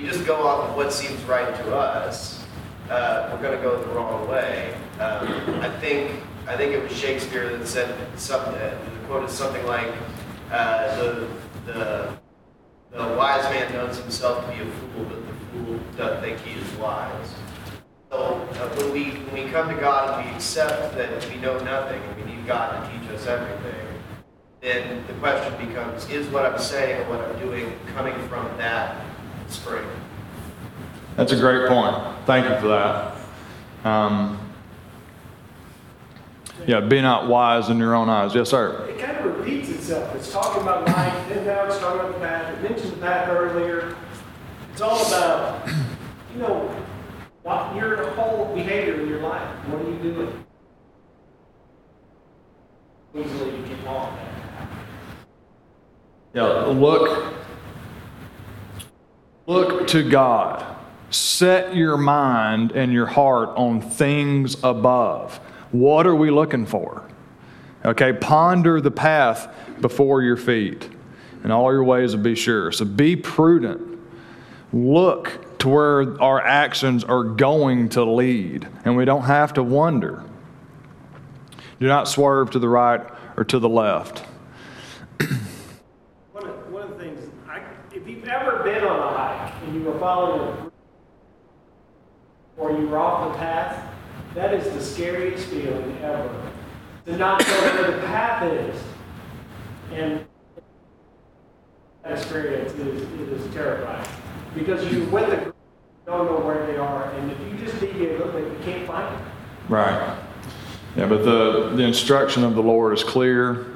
we 0.00 0.06
just 0.06 0.24
go 0.24 0.46
off 0.46 0.70
of 0.70 0.76
what 0.76 0.92
seems 0.92 1.20
right 1.24 1.54
to 1.56 1.76
us, 1.76 2.44
uh, 2.88 3.28
we're 3.32 3.42
going 3.42 3.56
to 3.56 3.62
go 3.62 3.82
the 3.82 3.92
wrong 3.92 4.28
way. 4.28 4.74
Um, 5.00 5.60
I 5.60 5.70
think 5.80 6.22
I 6.46 6.56
think 6.56 6.72
it 6.72 6.82
was 6.82 6.92
Shakespeare 6.92 7.56
that 7.56 7.66
said 7.66 7.94
something. 8.18 8.54
The 8.54 9.06
quote 9.06 9.28
is 9.28 9.32
something 9.32 9.64
like, 9.66 9.92
uh, 10.50 10.96
"the 10.96 11.28
the 11.66 12.18
the 12.92 13.16
wise 13.16 13.44
man 13.50 13.72
knows 13.72 13.98
himself 13.98 14.44
to 14.46 14.52
be 14.52 14.62
a 14.62 14.72
fool, 14.72 15.04
but 15.04 15.26
the 15.26 15.34
fool 15.50 15.78
doesn't 15.96 16.22
think 16.22 16.40
he 16.40 16.58
is 16.58 16.78
wise." 16.78 17.34
So 18.10 18.16
uh, 18.16 18.68
when 18.76 18.92
we 18.92 19.10
when 19.10 19.44
we 19.44 19.50
come 19.50 19.68
to 19.68 19.80
God 19.80 20.20
and 20.20 20.30
we 20.30 20.34
accept 20.34 20.96
that 20.96 21.28
we 21.28 21.36
know 21.36 21.58
nothing 21.64 22.00
and 22.00 22.16
we 22.16 22.36
need 22.36 22.46
God 22.46 22.72
to 22.72 22.98
teach 22.98 23.10
us 23.10 23.26
everything, 23.26 23.86
then 24.60 25.04
the 25.06 25.14
question 25.14 25.66
becomes: 25.66 26.08
Is 26.08 26.28
what 26.28 26.46
I'm 26.46 26.58
saying 26.58 27.00
and 27.00 27.10
what 27.10 27.20
I'm 27.20 27.38
doing 27.40 27.72
coming 27.94 28.14
from 28.28 28.46
that 28.58 29.07
spring? 29.50 29.84
That's 31.16 31.32
a 31.32 31.36
great 31.36 31.68
point. 31.68 31.96
Thank 32.26 32.48
you 32.48 32.56
for 32.60 32.68
that. 32.68 33.16
Um, 33.84 34.38
yeah, 36.66 36.80
be 36.80 37.00
not 37.00 37.28
wise 37.28 37.70
in 37.70 37.78
your 37.78 37.94
own 37.94 38.08
eyes. 38.08 38.34
Yes, 38.34 38.50
sir. 38.50 38.86
It 38.88 38.98
kind 38.98 39.16
of 39.16 39.24
repeats 39.24 39.68
itself. 39.68 40.14
It's 40.14 40.30
talking 40.30 40.62
about 40.62 40.86
life, 40.86 41.28
then 41.28 41.46
now 41.46 41.64
it's 41.64 41.78
talking 41.78 42.00
about 42.00 42.12
the 42.14 42.20
path. 42.20 42.56
It 42.56 42.62
mentioned 42.62 42.92
the 42.92 42.96
path 42.98 43.28
earlier. 43.28 43.96
It's 44.72 44.80
all 44.80 45.04
about, 45.06 45.68
you 46.34 46.40
know, 46.40 46.68
what 47.42 47.74
your 47.74 48.10
whole 48.10 48.54
behavior 48.54 49.00
in 49.00 49.08
your 49.08 49.20
life. 49.20 49.48
What 49.66 49.80
are 49.80 49.90
you 49.90 49.98
doing? 49.98 50.44
Easily 53.16 53.56
you 53.56 53.62
get 53.66 53.86
off 53.86 54.14
that. 54.16 54.68
Yeah, 56.34 56.64
look 56.66 57.27
look 59.48 59.88
to 59.88 60.08
God. 60.08 60.76
Set 61.10 61.74
your 61.74 61.96
mind 61.96 62.72
and 62.72 62.92
your 62.92 63.06
heart 63.06 63.48
on 63.56 63.80
things 63.80 64.62
above. 64.62 65.38
What 65.72 66.06
are 66.06 66.14
we 66.14 66.30
looking 66.30 66.66
for? 66.66 67.08
Okay, 67.84 68.12
ponder 68.12 68.80
the 68.80 68.90
path 68.90 69.52
before 69.80 70.22
your 70.22 70.36
feet, 70.36 70.88
and 71.42 71.50
all 71.50 71.72
your 71.72 71.82
ways 71.82 72.14
will 72.14 72.22
be 72.22 72.34
sure. 72.34 72.70
So 72.72 72.84
be 72.84 73.16
prudent. 73.16 73.98
Look 74.72 75.58
to 75.60 75.68
where 75.70 76.22
our 76.22 76.44
actions 76.44 77.02
are 77.04 77.24
going 77.24 77.88
to 77.90 78.04
lead, 78.04 78.68
and 78.84 78.96
we 78.96 79.06
don't 79.06 79.22
have 79.22 79.54
to 79.54 79.62
wonder. 79.62 80.22
Do 81.80 81.86
not 81.86 82.06
swerve 82.06 82.50
to 82.50 82.58
the 82.58 82.68
right 82.68 83.00
or 83.36 83.44
to 83.44 83.58
the 83.58 83.68
left. 83.68 84.24
One 86.32 86.46
of, 86.46 86.70
one 86.70 86.82
of 86.82 86.90
the 86.90 87.04
things, 87.04 87.30
I, 87.48 87.62
if 87.94 88.06
you've 88.06 88.28
ever 88.28 88.62
been 88.62 88.84
on 88.84 88.98
a 88.98 89.16
hike 89.16 89.38
and 89.68 89.74
you 89.74 89.87
were 89.98 90.06
following 90.06 90.72
or 92.56 92.72
you 92.72 92.88
were 92.88 92.98
off 92.98 93.32
the 93.32 93.38
path, 93.38 93.94
that 94.34 94.52
is 94.52 94.64
the 94.72 94.82
scariest 94.82 95.46
feeling 95.46 95.96
ever. 96.02 96.52
To 97.06 97.16
not 97.16 97.40
know 97.40 97.60
where 97.60 97.92
the 97.92 97.98
path 98.06 98.42
is. 98.52 98.82
And 99.92 100.26
that 102.02 102.12
experience 102.12 102.72
is, 102.72 103.02
it 103.02 103.28
is 103.28 103.54
terrifying. 103.54 104.06
Because 104.54 104.92
you're 104.92 105.06
with 105.06 105.32
a 105.32 105.36
group, 105.36 105.54
you 106.06 106.12
don't 106.12 106.26
know 106.26 106.40
where 106.44 106.66
they 106.66 106.76
are, 106.76 107.10
and 107.12 107.30
if 107.30 107.38
you 107.40 107.66
just 107.66 107.78
deviate 107.80 108.20
a 108.20 108.24
little 108.24 108.32
bit, 108.32 108.44
you 108.44 108.58
can't 108.64 108.86
find 108.86 109.14
them. 109.14 109.30
Right. 109.68 110.18
Yeah, 110.96 111.06
but 111.06 111.24
the, 111.24 111.70
the 111.76 111.84
instruction 111.84 112.42
of 112.44 112.54
the 112.54 112.62
Lord 112.62 112.92
is 112.92 113.04
clear, 113.04 113.66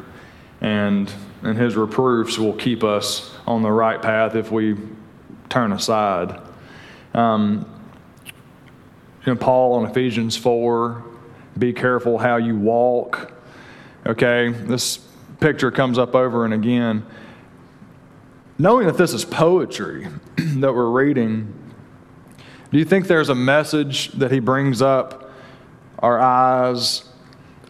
and, 0.60 1.12
and 1.42 1.56
his 1.56 1.76
reproofs 1.76 2.36
will 2.36 2.54
keep 2.54 2.82
us 2.82 3.34
on 3.46 3.62
the 3.62 3.70
right 3.70 4.02
path 4.02 4.34
if 4.34 4.50
we 4.50 4.76
turn 5.52 5.70
aside. 5.72 6.40
Um, 7.12 7.66
you 9.26 9.34
know, 9.34 9.36
Paul 9.36 9.74
on 9.74 9.84
Ephesians 9.84 10.34
4, 10.34 11.04
be 11.58 11.74
careful 11.74 12.16
how 12.16 12.36
you 12.36 12.56
walk. 12.56 13.32
Okay, 14.06 14.48
this 14.48 14.96
picture 15.40 15.70
comes 15.70 15.98
up 15.98 16.14
over 16.14 16.46
and 16.46 16.54
again. 16.54 17.04
Knowing 18.58 18.86
that 18.86 18.96
this 18.96 19.12
is 19.12 19.26
poetry 19.26 20.08
that 20.36 20.72
we're 20.72 20.90
reading, 20.90 21.52
do 22.70 22.78
you 22.78 22.86
think 22.86 23.06
there's 23.06 23.28
a 23.28 23.34
message 23.34 24.08
that 24.12 24.32
he 24.32 24.40
brings 24.40 24.80
up? 24.80 25.30
Our 25.98 26.18
eyes, 26.18 27.04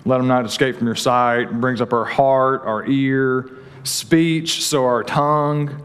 let 0.05 0.19
them 0.19 0.29
not 0.29 0.47
escape 0.47 0.77
from 0.77 0.87
your 0.87 0.95
sight, 0.95 1.51
brings 1.61 1.81
up 1.81 1.93
our 1.93 2.05
heart, 2.05 2.63
our 2.65 2.87
ear, 2.87 3.51
speech, 3.83 4.63
so 4.63 4.85
our 4.85 5.03
tongue. 5.03 5.85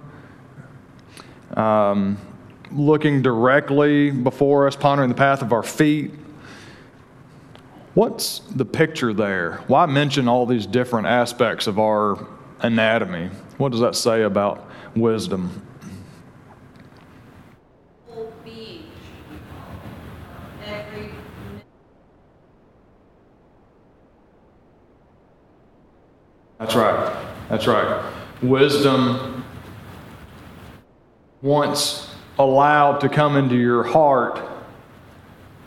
Um, 1.55 2.17
looking 2.71 3.21
directly 3.21 4.11
before 4.11 4.67
us, 4.67 4.75
pondering 4.75 5.09
the 5.09 5.15
path 5.15 5.41
of 5.41 5.53
our 5.53 5.63
feet. 5.63 6.11
What's 7.93 8.39
the 8.39 8.65
picture 8.65 9.13
there? 9.13 9.63
Why 9.67 9.85
mention 9.85 10.27
all 10.27 10.45
these 10.45 10.65
different 10.65 11.07
aspects 11.07 11.65
of 11.67 11.79
our 11.79 12.27
anatomy? 12.59 13.29
What 13.57 13.71
does 13.71 13.81
that 13.81 13.95
say 13.95 14.23
about 14.23 14.69
wisdom? 14.95 15.63
That's 26.59 26.75
right. 26.75 27.25
That's 27.49 27.67
right. 27.67 28.13
Wisdom, 28.41 29.36
once 31.41 32.09
allowed 32.39 32.99
to 32.99 33.09
come 33.09 33.35
into 33.35 33.55
your 33.55 33.83
heart, 33.83 34.39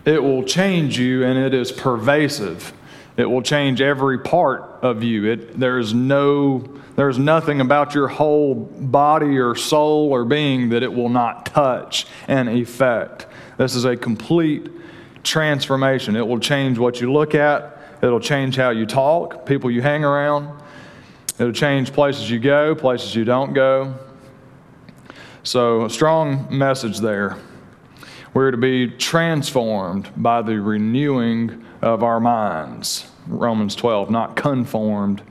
it 0.04 0.22
will 0.22 0.42
change 0.42 0.98
you 0.98 1.24
and 1.24 1.38
it 1.38 1.54
is 1.54 1.70
pervasive. 1.70 2.72
It 3.16 3.26
will 3.26 3.42
change 3.42 3.80
every 3.80 4.18
part 4.18 4.62
of 4.82 5.02
you. 5.02 5.30
It, 5.30 5.58
there's 5.58 5.92
no, 5.92 6.64
there's 6.96 7.18
nothing 7.18 7.60
about 7.60 7.94
your 7.94 8.08
whole 8.08 8.54
body 8.54 9.38
or 9.38 9.54
soul 9.54 10.10
or 10.10 10.24
being 10.24 10.70
that 10.70 10.82
it 10.82 10.92
will 10.92 11.08
not 11.08 11.46
touch 11.46 12.06
and 12.28 12.48
affect. 12.48 13.26
This 13.58 13.74
is 13.74 13.84
a 13.84 13.96
complete 13.96 14.70
transformation. 15.22 16.16
It 16.16 16.26
will 16.26 16.40
change 16.40 16.78
what 16.78 17.00
you 17.00 17.12
look 17.12 17.34
at. 17.34 17.78
It'll 18.02 18.20
change 18.20 18.56
how 18.56 18.70
you 18.70 18.86
talk, 18.86 19.44
people 19.44 19.70
you 19.70 19.82
hang 19.82 20.02
around. 20.02 20.62
It'll 21.38 21.52
change 21.52 21.92
places 21.92 22.30
you 22.30 22.38
go, 22.38 22.74
places 22.74 23.14
you 23.14 23.24
don't 23.24 23.52
go. 23.52 23.94
So, 25.42 25.86
a 25.86 25.90
strong 25.90 26.46
message 26.50 26.98
there. 26.98 27.38
We're 28.34 28.50
to 28.50 28.58
be 28.58 28.88
transformed 28.88 30.10
by 30.14 30.42
the 30.42 30.60
renewing 30.60 31.64
of 31.80 32.02
our 32.02 32.20
minds. 32.20 33.10
Romans 33.26 33.74
12, 33.74 34.10
not 34.10 34.36
conformed 34.36 35.22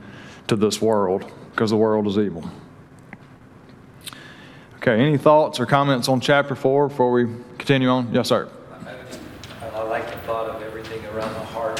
to 0.48 0.56
this 0.56 0.82
world, 0.82 1.30
because 1.52 1.70
the 1.70 1.76
world 1.76 2.08
is 2.08 2.18
evil. 2.18 2.50
Okay, 4.78 5.00
any 5.00 5.16
thoughts 5.16 5.60
or 5.60 5.66
comments 5.66 6.08
on 6.08 6.20
chapter 6.20 6.56
4 6.56 6.88
before 6.88 7.12
we 7.12 7.26
continue 7.56 7.88
on? 7.88 8.12
Yes, 8.12 8.28
sir. 8.28 8.48
I 9.62 9.82
like 9.82 10.10
the 10.10 10.18
thought 10.26 10.50
of 10.50 10.60
everything 10.62 11.04
around 11.06 11.32
the 11.34 11.40
heart, 11.40 11.78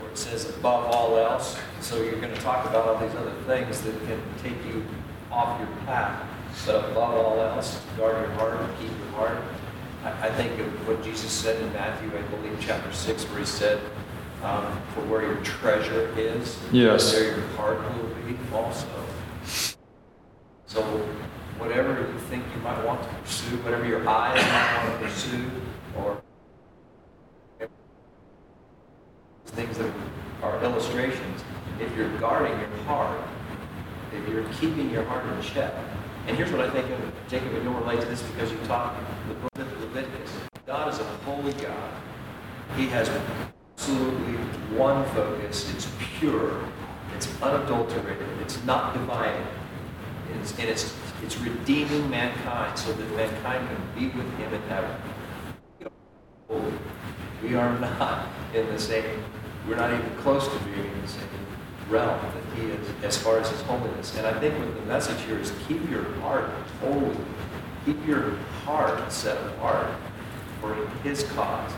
where 0.00 0.10
it 0.10 0.18
says 0.18 0.48
above 0.48 0.86
all 0.86 1.16
else. 1.16 1.56
So 1.80 2.02
you're 2.02 2.20
going 2.20 2.34
to 2.34 2.40
talk 2.40 2.66
about 2.66 2.88
all 2.88 2.98
these 2.98 3.14
other 3.14 3.34
things 3.46 3.82
that 3.82 3.96
can 4.06 4.20
take 4.42 4.64
you 4.66 4.84
off 5.30 5.60
your 5.60 5.68
path. 5.86 6.27
But 6.68 6.90
above 6.90 7.14
all 7.14 7.40
else, 7.40 7.80
guard 7.96 8.20
your 8.20 8.30
heart 8.32 8.60
and 8.60 8.78
keep 8.78 8.90
your 8.90 9.08
heart. 9.12 9.38
I, 10.04 10.28
I 10.28 10.30
think 10.32 10.60
of 10.60 10.86
what 10.86 11.02
Jesus 11.02 11.32
said 11.32 11.62
in 11.62 11.72
Matthew, 11.72 12.10
I 12.14 12.20
believe, 12.36 12.58
chapter 12.60 12.92
6, 12.92 13.24
where 13.24 13.38
he 13.38 13.46
said, 13.46 13.80
um, 14.42 14.78
For 14.92 15.00
where 15.04 15.22
your 15.22 15.36
treasure 15.36 16.12
is, 16.18 16.58
Yes. 16.70 17.10
there 17.12 17.38
your 17.38 17.46
heart 17.56 17.78
will 17.96 18.10
be 18.26 18.36
also. 18.52 18.86
So 20.66 20.82
whatever 21.56 22.00
you 22.02 22.18
think 22.28 22.44
you 22.54 22.60
might 22.60 22.84
want 22.84 23.02
to 23.02 23.08
pursue, 23.08 23.56
whatever 23.62 23.86
your 23.86 24.06
eyes 24.06 24.36
might 24.36 24.84
want 24.84 25.00
to 25.00 25.08
pursue, 25.08 25.50
or 25.96 26.20
things 29.46 29.78
that 29.78 29.90
are 30.42 30.62
illustrations, 30.62 31.42
if 31.80 31.96
you're 31.96 32.14
guarding 32.18 32.60
your 32.60 32.68
heart, 32.84 33.18
if 34.12 34.28
you're 34.28 34.44
keeping 34.60 34.90
your 34.90 35.04
heart 35.04 35.24
in 35.34 35.40
check. 35.40 35.72
And 36.28 36.36
here's 36.36 36.52
what 36.52 36.60
I 36.60 36.68
think 36.68 36.90
of, 36.90 37.00
Jacob, 37.26 37.54
and 37.54 37.64
you'll 37.64 37.72
relate 37.72 38.02
to 38.02 38.06
this 38.06 38.20
because 38.20 38.52
you 38.52 38.58
taught 38.66 38.94
the 39.28 39.34
book 39.34 39.50
of 39.56 39.80
Leviticus. 39.80 40.30
God 40.66 40.92
is 40.92 41.00
a 41.00 41.04
holy 41.24 41.54
God. 41.54 41.90
He 42.76 42.86
has 42.88 43.08
absolutely 43.78 44.34
one 44.76 45.06
focus. 45.14 45.72
It's 45.74 45.90
pure. 46.18 46.62
It's 47.16 47.28
unadulterated. 47.40 48.28
It's 48.42 48.62
not 48.64 48.92
divided. 48.92 49.46
It's, 50.34 50.52
and 50.58 50.68
it's, 50.68 50.94
it's 51.22 51.38
redeeming 51.38 52.10
mankind 52.10 52.78
so 52.78 52.92
that 52.92 53.16
mankind 53.16 53.66
can 53.66 53.80
be 53.98 54.14
with 54.14 54.30
him 54.36 54.52
in 54.52 54.62
heaven. 54.68 54.96
We 57.42 57.54
are 57.54 57.78
not 57.78 58.28
in 58.52 58.66
the 58.66 58.78
same, 58.78 59.24
we're 59.66 59.76
not 59.76 59.94
even 59.94 60.14
close 60.16 60.46
to 60.46 60.58
being 60.64 60.92
in 60.92 61.00
the 61.00 61.08
same 61.08 61.47
realm 61.88 62.20
that 62.20 62.58
he 62.58 62.70
is 62.70 62.88
as 63.02 63.16
far 63.16 63.38
as 63.38 63.50
his 63.50 63.60
holiness. 63.62 64.16
And 64.16 64.26
I 64.26 64.38
think 64.38 64.58
what 64.58 64.74
the 64.74 64.86
message 64.86 65.20
here 65.22 65.38
is 65.38 65.52
keep 65.66 65.88
your 65.90 66.04
heart 66.20 66.50
holy. 66.80 67.16
Keep 67.84 68.06
your 68.06 68.36
heart 68.64 69.10
set 69.10 69.38
apart 69.46 69.88
for 70.60 70.74
his 71.02 71.22
cause. 71.34 71.72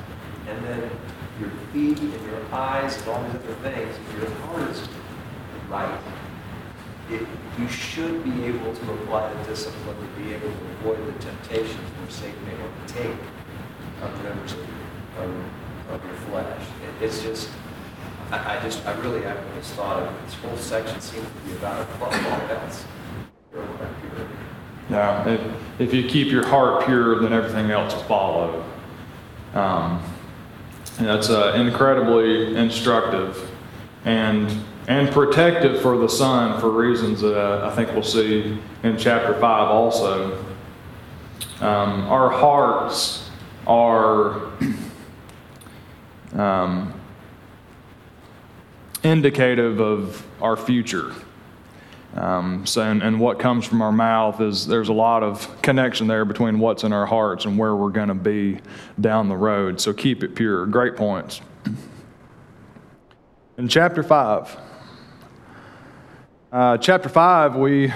And 0.48 0.64
then 0.64 0.90
your 1.38 1.50
feet 1.72 1.98
and 2.00 2.26
your 2.26 2.42
eyes 2.52 2.96
and 2.98 3.08
all 3.08 3.22
these 3.24 3.34
other 3.36 3.54
things, 3.62 3.96
if 3.96 4.18
your 4.20 4.30
heart 4.30 4.70
is 4.70 4.88
right, 5.68 6.00
it, 7.10 7.26
you 7.58 7.68
should 7.68 8.22
be 8.24 8.44
able 8.44 8.74
to 8.74 8.92
apply 8.92 9.32
the 9.32 9.44
discipline 9.44 9.96
to 9.96 10.22
be 10.22 10.32
able 10.32 10.48
to 10.48 10.64
avoid 10.80 11.06
the 11.06 11.24
temptations 11.24 11.76
where 11.76 12.10
Satan 12.10 12.44
may 12.46 12.54
want 12.54 12.88
to 12.88 12.94
take 12.94 13.16
of 14.02 14.22
members 14.22 14.52
of, 14.52 14.60
of, 15.18 15.30
of 15.90 16.04
your 16.04 16.14
flesh. 16.28 16.62
It, 16.62 17.04
it's 17.04 17.22
just, 17.22 17.48
I, 18.30 18.58
I 18.58 18.62
just, 18.62 18.84
I 18.86 18.92
really 19.00 19.22
have 19.22 19.38
this 19.54 19.70
thought 19.72 20.02
of 20.02 20.22
this 20.24 20.34
whole 20.34 20.56
section 20.56 21.00
seems 21.00 21.26
to 21.26 21.48
be 21.48 21.52
about 21.56 21.82
above 21.96 22.12
all 22.14 22.56
else. 22.56 22.84
Yeah, 24.88 25.28
if, 25.28 25.40
if 25.80 25.94
you 25.94 26.08
keep 26.08 26.28
your 26.28 26.46
heart 26.46 26.86
pure, 26.86 27.20
then 27.20 27.32
everything 27.32 27.70
else 27.70 27.94
will 27.94 28.02
follow. 28.04 28.64
Um, 29.54 30.02
and 30.98 31.06
that's 31.06 31.30
uh, 31.30 31.54
incredibly 31.56 32.56
instructive 32.56 33.50
and 34.04 34.50
and 34.88 35.10
protective 35.10 35.80
for 35.82 35.96
the 35.98 36.08
son 36.08 36.60
for 36.60 36.70
reasons 36.70 37.20
that 37.20 37.38
uh, 37.38 37.68
I 37.70 37.74
think 37.74 37.92
we'll 37.92 38.02
see 38.02 38.58
in 38.82 38.98
chapter 38.98 39.34
five 39.34 39.68
also. 39.68 40.44
Um, 41.60 42.06
our 42.08 42.28
hearts 42.30 43.30
are 43.66 44.50
um, 46.34 46.99
indicative 49.02 49.80
of 49.80 50.26
our 50.42 50.56
future. 50.56 51.14
Um, 52.14 52.66
so, 52.66 52.82
and, 52.82 53.02
and 53.02 53.20
what 53.20 53.38
comes 53.38 53.66
from 53.66 53.82
our 53.82 53.92
mouth 53.92 54.40
is 54.40 54.66
there's 54.66 54.88
a 54.88 54.92
lot 54.92 55.22
of 55.22 55.62
connection 55.62 56.08
there 56.08 56.24
between 56.24 56.58
what's 56.58 56.82
in 56.82 56.92
our 56.92 57.06
hearts 57.06 57.44
and 57.44 57.56
where 57.56 57.76
we're 57.76 57.90
going 57.90 58.08
to 58.08 58.14
be 58.14 58.58
down 59.00 59.28
the 59.28 59.36
road. 59.36 59.80
So 59.80 59.92
keep 59.92 60.24
it 60.24 60.34
pure. 60.34 60.66
Great 60.66 60.96
points. 60.96 61.40
In 63.56 63.68
chapter 63.68 64.02
5, 64.02 64.56
uh, 66.50 66.78
chapter 66.78 67.08
5, 67.08 67.54
we 67.54 67.92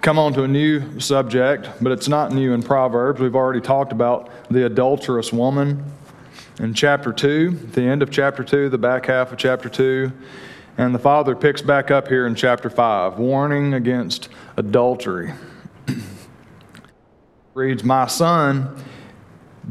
come 0.00 0.18
on 0.18 0.32
to 0.32 0.42
a 0.42 0.48
new 0.48 0.98
subject, 0.98 1.68
but 1.80 1.92
it's 1.92 2.08
not 2.08 2.32
new 2.32 2.54
in 2.54 2.62
Proverbs. 2.62 3.20
We've 3.20 3.36
already 3.36 3.60
talked 3.60 3.92
about 3.92 4.30
the 4.50 4.66
adulterous 4.66 5.32
woman 5.32 5.84
in 6.58 6.74
chapter 6.74 7.12
2, 7.12 7.50
the 7.72 7.82
end 7.82 8.02
of 8.02 8.10
chapter 8.10 8.42
2, 8.42 8.68
the 8.68 8.78
back 8.78 9.06
half 9.06 9.30
of 9.30 9.38
chapter 9.38 9.68
2. 9.68 10.12
And 10.76 10.94
the 10.94 10.98
Father 10.98 11.34
picks 11.36 11.62
back 11.62 11.90
up 11.90 12.08
here 12.08 12.26
in 12.26 12.34
chapter 12.34 12.68
5, 12.68 13.18
warning 13.18 13.74
against 13.74 14.28
adultery. 14.56 15.34
Reads, 17.54 17.84
My 17.84 18.06
son, 18.06 18.76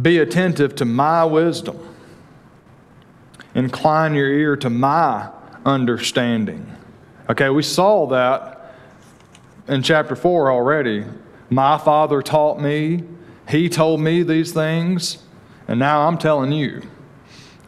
be 0.02 0.20
attentive 0.20 0.76
to 0.76 0.86
my 0.86 1.26
wisdom, 1.26 1.78
incline 3.54 4.14
your 4.14 4.30
ear 4.30 4.56
to 4.58 4.70
my 4.70 5.30
understanding. 5.66 6.74
Okay, 7.30 7.50
we 7.50 7.64
saw 7.64 8.08
that 8.08 8.76
in 9.68 9.82
chapter 9.84 10.16
4 10.16 10.52
already. 10.52 11.06
My 11.50 11.78
Father 11.78 12.22
taught 12.22 12.62
me, 12.62 13.04
He 13.50 13.68
told 13.68 14.00
me 14.00 14.24
these 14.24 14.54
things, 14.54 15.18
and 15.68 15.80
now 15.80 16.08
I'm 16.08 16.18
telling 16.18 16.52
you. 16.52 16.82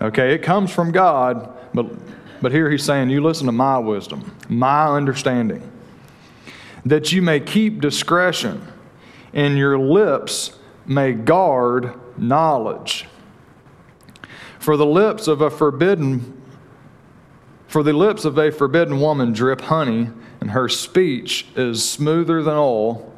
Okay, 0.01 0.33
it 0.33 0.41
comes 0.41 0.71
from 0.71 0.91
God, 0.91 1.53
but 1.73 1.91
but 2.41 2.51
here 2.51 2.69
he's 2.69 2.83
saying, 2.83 3.09
You 3.09 3.21
listen 3.21 3.45
to 3.47 3.51
my 3.51 3.77
wisdom, 3.77 4.35
my 4.47 4.88
understanding, 4.88 5.69
that 6.85 7.12
you 7.12 7.21
may 7.21 7.39
keep 7.39 7.81
discretion, 7.81 8.65
and 9.33 9.57
your 9.57 9.77
lips 9.77 10.57
may 10.85 11.13
guard 11.13 11.93
knowledge. 12.17 13.05
For 14.59 14.77
the 14.77 14.85
lips 14.85 15.27
of 15.27 15.41
a 15.41 15.49
forbidden 15.49 16.35
for 17.67 17.83
the 17.83 17.93
lips 17.93 18.25
of 18.25 18.35
a 18.39 18.51
forbidden 18.51 18.99
woman 18.99 19.31
drip 19.31 19.62
honey, 19.62 20.09
and 20.41 20.49
her 20.49 20.67
speech 20.67 21.45
is 21.55 21.88
smoother 21.88 22.41
than 22.41 22.55
oil, 22.55 23.13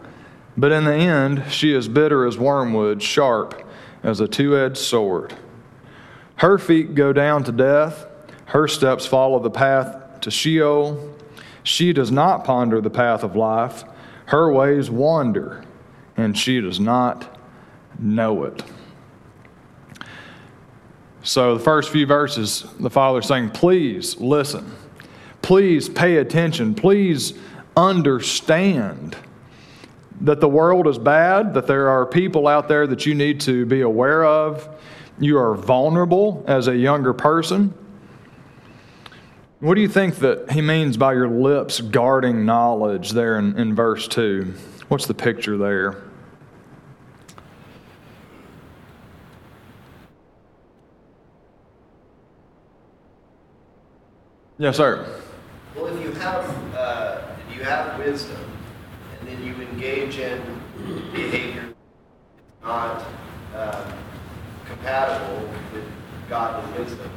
but 0.58 0.74
in 0.74 0.84
the 0.84 0.94
end 0.94 1.46
she 1.50 1.74
is 1.74 1.88
bitter 1.88 2.28
as 2.28 2.38
wormwood, 2.38 3.02
sharp 3.02 3.61
as 4.04 4.20
a 4.20 4.28
two 4.28 4.58
edged 4.58 4.78
sword. 4.78 5.36
Her 6.38 6.58
feet 6.58 6.96
go 6.96 7.14
down 7.14 7.44
to 7.44 7.52
death 7.52 8.06
her 8.52 8.68
steps 8.68 9.06
follow 9.06 9.40
the 9.40 9.50
path 9.50 10.20
to 10.22 10.30
Sheol. 10.30 11.16
She 11.64 11.94
does 11.94 12.12
not 12.12 12.44
ponder 12.44 12.82
the 12.82 12.90
path 12.90 13.24
of 13.24 13.34
life. 13.38 13.86
Her 14.26 14.52
ways 14.52 14.90
wander, 14.90 15.64
and 16.18 16.38
she 16.38 16.60
does 16.60 16.78
not 16.78 17.40
know 17.98 18.44
it. 18.44 18.62
So, 21.24 21.58
the 21.58 21.64
first 21.64 21.92
few 21.92 22.06
verses, 22.06 22.66
the 22.78 22.90
Father 22.90 23.22
saying, 23.22 23.52
Please 23.52 24.18
listen. 24.18 24.76
Please 25.42 25.88
pay 25.88 26.18
attention. 26.18 26.76
Please 26.76 27.34
understand 27.78 29.16
that 30.22 30.40
the 30.40 30.48
world 30.48 30.88
is 30.88 30.98
bad, 30.98 31.54
that 31.56 31.68
there 31.68 31.90
are 31.90 32.06
people 32.06 32.48
out 32.48 32.68
there 32.68 32.86
that 32.88 33.06
you 33.06 33.16
need 33.16 33.42
to 33.42 33.66
be 33.66 33.82
aware 33.82 34.24
of. 34.24 34.70
You 35.20 35.38
are 35.40 35.56
vulnerable 35.56 36.44
as 36.48 36.68
a 36.68 36.76
younger 36.76 37.14
person. 37.14 37.74
What 39.60 39.76
do 39.76 39.82
you 39.82 39.90
think 39.90 40.16
that 40.18 40.52
he 40.52 40.62
means 40.62 40.98
by 40.98 41.13
your 41.13 41.28
lips 41.28 41.82
guarding 41.82 42.46
knowledge 42.46 43.12
there 43.12 43.38
in, 43.38 43.58
in 43.58 43.76
verse 43.76 44.08
2? 44.08 44.54
What's 44.88 45.06
the 45.06 45.13
picture 45.13 45.58
there? 45.58 46.04
Yes, 54.58 54.78
sir. 54.78 55.19
Well, 55.76 55.88
if 55.88 56.04
you 56.04 56.12
have, 56.12 56.76
uh, 56.76 57.22
if 57.48 57.58
you 57.58 57.63
have 57.63 57.98
wisdom, 57.98 58.50
engage 59.82 60.19
in 60.19 60.40
behavior 61.12 61.73
not 62.63 63.04
um, 63.56 63.94
compatible 64.65 65.50
with 65.73 65.84
godly 66.29 66.79
wisdom, 66.79 67.10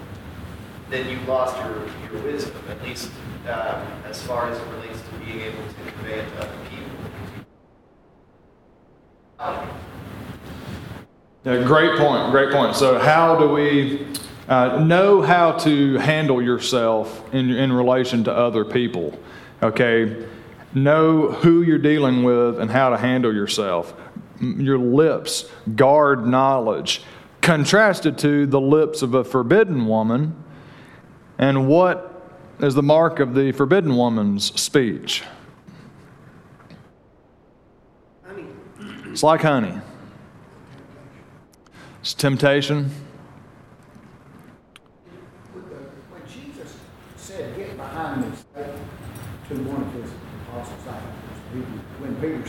then 0.88 1.06
you've 1.08 1.28
lost 1.28 1.54
your, 1.58 1.86
your 2.10 2.22
wisdom, 2.22 2.56
at 2.70 2.82
least 2.82 3.10
um, 3.46 3.82
as 4.06 4.22
far 4.22 4.48
as 4.48 4.58
it 4.58 4.66
relates 4.68 4.98
to 5.02 5.26
being 5.26 5.42
able 5.42 5.58
to 5.58 5.92
convey 5.92 6.20
it 6.20 6.28
to 6.30 6.38
other 6.38 6.58
people. 6.70 6.90
Um, 9.38 9.68
Yeah, 11.44 11.62
great 11.64 11.98
point. 11.98 12.30
Great 12.30 12.50
point. 12.50 12.74
So, 12.74 12.98
how 12.98 13.36
do 13.36 13.50
we 13.50 14.06
uh, 14.48 14.82
know 14.82 15.20
how 15.20 15.52
to 15.58 15.98
handle 15.98 16.40
yourself 16.40 17.22
in, 17.34 17.50
in 17.50 17.70
relation 17.70 18.24
to 18.24 18.32
other 18.32 18.64
people? 18.64 19.18
Okay, 19.62 20.26
know 20.74 21.30
who 21.30 21.62
you're 21.62 21.78
dealing 21.78 22.22
with 22.24 22.58
and 22.60 22.70
how 22.70 22.90
to 22.90 22.96
handle 22.96 23.32
yourself. 23.34 23.94
your 24.40 24.78
lips 24.78 25.48
guard 25.76 26.26
knowledge. 26.26 27.02
Contrasted 27.40 28.18
to 28.18 28.46
the 28.46 28.60
lips 28.60 29.00
of 29.00 29.14
a 29.14 29.22
forbidden 29.24 29.86
woman. 29.86 30.34
And 31.38 31.68
what 31.68 32.10
is 32.58 32.74
the 32.74 32.82
mark 32.82 33.20
of 33.20 33.34
the 33.34 33.52
forbidden 33.52 33.96
woman's 33.96 34.58
speech? 34.60 35.22
Honey, 38.26 38.46
It's 39.06 39.22
like 39.22 39.42
honey. 39.42 39.80
It's 42.00 42.14
temptation. 42.14 42.90
With 45.54 45.68
the- 45.70 45.76
When 45.76 46.22
Jesus 46.28 46.76
said, 47.16 47.56
get 47.56 47.76
behind 47.76 48.22
me, 48.22 48.28
Satan," 48.54 48.80
to 49.48 49.54
one 49.70 49.82
of 49.82 49.92
his 49.92 50.10
apostles, 50.48 50.80
I 50.88 50.92
think 50.92 51.14
it 51.14 51.30
was 51.30 51.40
Peter, 51.52 51.80
when 52.00 52.14
Peter 52.16 52.42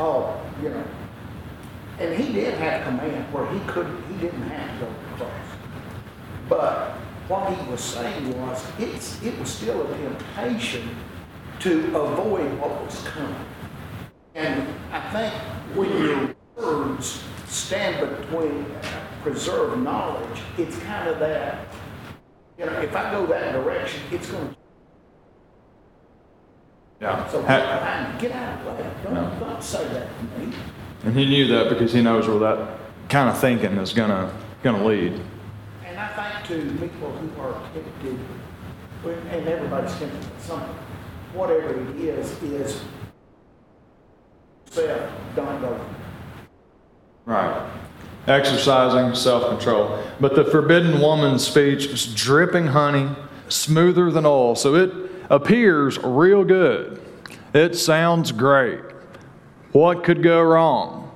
oh, 0.00 0.40
you 0.62 0.70
know, 0.70 0.84
and 1.98 2.18
he 2.18 2.32
did 2.32 2.54
have 2.54 2.84
command 2.84 3.32
where 3.32 3.46
he 3.52 3.60
couldn't, 3.66 4.02
he 4.08 4.14
didn't 4.14 4.42
have 4.42 4.80
to 4.80 4.86
go 4.86 4.90
to 4.90 5.16
cross. 5.16 5.30
But 6.48 6.90
what 7.28 7.52
he 7.52 7.70
was 7.70 7.82
saying 7.82 8.40
was, 8.40 8.64
it's, 8.78 9.22
it 9.22 9.38
was 9.38 9.50
still 9.50 9.86
a 9.86 9.96
temptation 9.98 10.88
to 11.60 11.94
avoid 11.94 12.58
what 12.58 12.82
was 12.82 13.02
coming. 13.02 13.44
And 14.34 14.66
I 14.90 15.00
think 15.12 15.34
when 15.76 15.90
your 16.02 16.34
words 16.56 17.22
stand 17.46 18.00
between 18.00 18.64
preserve 19.22 19.78
knowledge, 19.78 20.40
it's 20.56 20.78
kind 20.78 21.08
of 21.08 21.18
that, 21.18 21.66
you 22.58 22.64
know, 22.64 22.80
if 22.80 22.96
I 22.96 23.10
go 23.10 23.26
that 23.26 23.52
direction, 23.52 24.00
it's 24.10 24.30
going 24.30 24.48
to, 24.48 24.56
Yeah. 27.00 27.26
so 27.28 27.40
get 27.42 28.20
get 28.20 28.32
out 28.32 28.58
of 28.58 28.64
the 28.64 28.82
way. 28.82 28.90
Don't, 29.04 29.40
don't 29.40 29.62
say 29.62 29.88
that 29.88 30.08
to 30.18 30.38
me. 30.38 30.52
And 31.04 31.16
he 31.16 31.24
knew 31.24 31.46
that 31.46 31.70
because 31.70 31.94
he 31.94 32.02
knows 32.02 32.28
where 32.28 32.38
that 32.40 32.78
kind 33.08 33.30
of 33.30 33.38
thinking 33.38 33.72
is 33.78 33.94
gonna 33.94 34.34
gonna 34.62 34.84
lead. 34.84 35.18
And 35.86 35.98
I 35.98 36.42
think 36.42 36.46
to 36.48 36.78
people 36.78 37.10
who 37.12 37.40
are 37.40 37.54
tempted, 37.72 38.18
and 39.32 39.48
everybody's 39.48 39.96
tempted 39.96 40.18
with 40.18 40.44
something, 40.44 40.74
whatever 41.32 41.80
it 41.80 41.96
is, 41.96 42.42
is 42.42 42.82
self, 44.66 45.10
don't 45.34 45.60
go. 45.62 45.80
Right. 47.24 47.66
Exercising 48.26 49.14
self 49.14 49.48
control. 49.48 50.04
But 50.20 50.34
the 50.34 50.44
forbidden 50.44 51.00
woman's 51.00 51.46
speech 51.46 51.86
is 51.86 52.14
dripping 52.14 52.66
honey, 52.66 53.08
smoother 53.48 54.10
than 54.10 54.26
oil. 54.26 54.54
So 54.54 54.74
it 54.74 55.10
appears 55.30 55.98
real 56.02 56.44
good. 56.44 57.00
It 57.54 57.76
sounds 57.76 58.32
great. 58.32 58.80
What 59.72 60.04
could 60.04 60.22
go 60.22 60.42
wrong? 60.42 61.10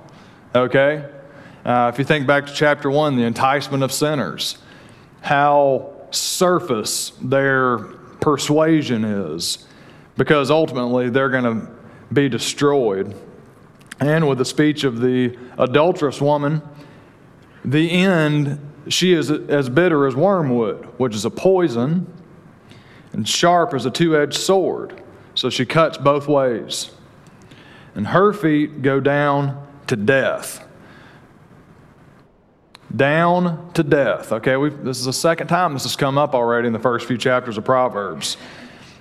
Okay? 0.55 1.07
Uh, 1.65 1.91
if 1.93 1.99
you 1.99 2.05
think 2.05 2.25
back 2.25 2.45
to 2.45 2.53
chapter 2.53 2.89
one, 2.89 3.17
the 3.17 3.23
enticement 3.23 3.83
of 3.83 3.91
sinners, 3.91 4.57
how 5.21 5.91
surface 6.11 7.11
their 7.21 7.77
persuasion 7.77 9.03
is, 9.03 9.67
because 10.15 10.49
ultimately 10.49 11.09
they're 11.09 11.29
going 11.29 11.43
to 11.43 11.67
be 12.13 12.29
destroyed. 12.29 13.13
And 13.99 14.27
with 14.27 14.37
the 14.37 14.45
speech 14.45 14.83
of 14.83 15.01
the 15.01 15.37
adulterous 15.57 16.21
woman, 16.21 16.61
the 17.63 17.91
end, 17.91 18.59
she 18.87 19.13
is 19.13 19.31
as 19.31 19.67
bitter 19.69 20.05
as 20.05 20.15
wormwood, 20.15 20.85
which 20.97 21.15
is 21.15 21.25
a 21.25 21.29
poison, 21.29 22.05
and 23.15 23.25
sharp 23.25 23.73
as 23.73 23.85
a 23.85 23.91
two 23.91 24.17
edged 24.17 24.35
sword. 24.35 25.01
So 25.35 25.49
she 25.49 25.65
cuts 25.65 25.97
both 25.97 26.27
ways. 26.27 26.91
And 27.95 28.07
her 28.07 28.33
feet 28.33 28.81
go 28.81 28.99
down 28.99 29.65
to 29.87 29.95
death. 29.95 30.67
Down 32.93 33.71
to 33.73 33.83
death. 33.83 34.33
Okay, 34.33 34.57
this 34.83 34.99
is 34.99 35.05
the 35.05 35.13
second 35.13 35.47
time 35.47 35.73
this 35.73 35.83
has 35.83 35.95
come 35.95 36.17
up 36.17 36.35
already 36.35 36.67
in 36.67 36.73
the 36.73 36.79
first 36.79 37.07
few 37.07 37.17
chapters 37.17 37.57
of 37.57 37.63
Proverbs. 37.63 38.35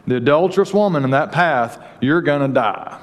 The 0.07 0.17
adulterous 0.17 0.73
woman 0.73 1.03
in 1.03 1.11
that 1.11 1.33
path, 1.33 1.85
you're 2.01 2.23
going 2.23 2.43
to 2.43 2.55
die. 2.55 3.01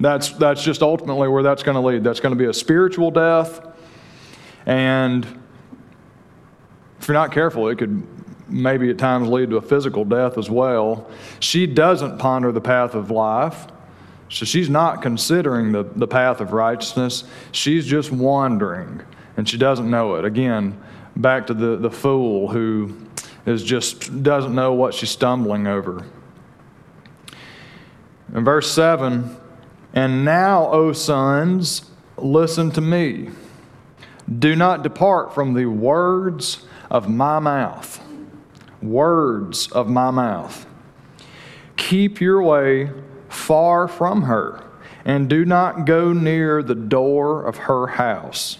That's, 0.00 0.30
that's 0.30 0.62
just 0.62 0.82
ultimately 0.82 1.28
where 1.28 1.42
that's 1.42 1.62
going 1.62 1.76
to 1.76 1.80
lead. 1.80 2.04
That's 2.04 2.20
going 2.20 2.34
to 2.34 2.38
be 2.38 2.48
a 2.48 2.52
spiritual 2.52 3.10
death. 3.10 3.66
And 4.66 5.24
if 7.00 7.08
you're 7.08 7.14
not 7.14 7.32
careful, 7.32 7.68
it 7.68 7.76
could 7.78 8.06
maybe 8.48 8.90
at 8.90 8.98
times 8.98 9.28
lead 9.28 9.50
to 9.50 9.56
a 9.56 9.62
physical 9.62 10.04
death 10.04 10.38
as 10.38 10.48
well. 10.48 11.10
She 11.40 11.66
doesn't 11.66 12.18
ponder 12.18 12.52
the 12.52 12.60
path 12.60 12.94
of 12.94 13.10
life. 13.10 13.66
So 14.28 14.44
she's 14.44 14.68
not 14.68 15.02
considering 15.02 15.72
the, 15.72 15.84
the 15.84 16.08
path 16.08 16.40
of 16.40 16.52
righteousness. 16.52 17.24
She's 17.52 17.86
just 17.86 18.10
wandering, 18.10 19.02
and 19.36 19.48
she 19.48 19.56
doesn't 19.56 19.88
know 19.88 20.16
it. 20.16 20.24
Again, 20.24 20.80
back 21.14 21.46
to 21.46 21.54
the, 21.54 21.76
the 21.76 21.90
fool 21.90 22.48
who 22.48 22.96
is 23.46 23.62
just 23.62 24.22
doesn't 24.22 24.54
know 24.54 24.72
what 24.72 24.94
she's 24.94 25.10
stumbling 25.10 25.68
over. 25.68 26.04
In 28.34 28.44
verse 28.44 28.70
7, 28.72 29.36
and 29.94 30.24
now, 30.24 30.66
O 30.72 30.92
sons, 30.92 31.90
listen 32.16 32.72
to 32.72 32.80
me. 32.80 33.30
Do 34.38 34.56
not 34.56 34.82
depart 34.82 35.34
from 35.34 35.54
the 35.54 35.66
words 35.66 36.66
of 36.90 37.08
my 37.08 37.38
mouth. 37.38 38.02
Words 38.86 39.68
of 39.72 39.88
my 39.88 40.10
mouth. 40.10 40.66
Keep 41.76 42.20
your 42.20 42.42
way 42.42 42.90
far 43.28 43.88
from 43.88 44.22
her, 44.22 44.62
and 45.04 45.28
do 45.28 45.44
not 45.44 45.84
go 45.84 46.12
near 46.12 46.62
the 46.62 46.74
door 46.74 47.44
of 47.44 47.56
her 47.56 47.86
house. 47.86 48.58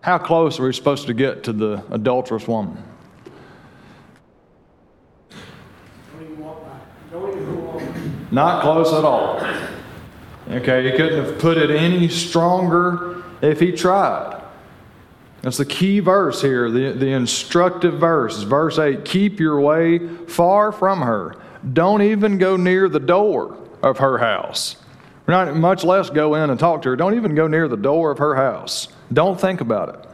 How 0.00 0.18
close 0.18 0.58
are 0.58 0.64
we 0.64 0.72
supposed 0.72 1.06
to 1.06 1.14
get 1.14 1.44
to 1.44 1.52
the 1.52 1.84
adulterous 1.90 2.48
woman? 2.48 2.82
Not 8.30 8.62
close 8.62 8.92
at 8.92 9.04
all. 9.04 9.40
Okay, 10.50 10.90
he 10.90 10.96
couldn't 10.96 11.24
have 11.24 11.38
put 11.38 11.58
it 11.58 11.70
any 11.70 12.08
stronger 12.08 13.22
if 13.42 13.60
he 13.60 13.72
tried. 13.72 14.37
That's 15.42 15.56
the 15.56 15.64
key 15.64 16.00
verse 16.00 16.42
here, 16.42 16.70
the, 16.70 16.92
the 16.92 17.08
instructive 17.08 18.00
verse. 18.00 18.42
Verse 18.42 18.78
8 18.78 19.04
Keep 19.04 19.38
your 19.38 19.60
way 19.60 19.98
far 20.26 20.72
from 20.72 21.02
her. 21.02 21.36
Don't 21.72 22.02
even 22.02 22.38
go 22.38 22.56
near 22.56 22.88
the 22.88 23.00
door 23.00 23.56
of 23.82 23.98
her 23.98 24.18
house. 24.18 24.76
Not 25.26 25.54
much 25.56 25.84
less 25.84 26.10
go 26.10 26.34
in 26.34 26.50
and 26.50 26.58
talk 26.58 26.82
to 26.82 26.90
her. 26.90 26.96
Don't 26.96 27.14
even 27.14 27.34
go 27.34 27.46
near 27.46 27.68
the 27.68 27.76
door 27.76 28.10
of 28.10 28.18
her 28.18 28.34
house. 28.34 28.88
Don't 29.12 29.40
think 29.40 29.60
about 29.60 29.90
it. 29.90 30.06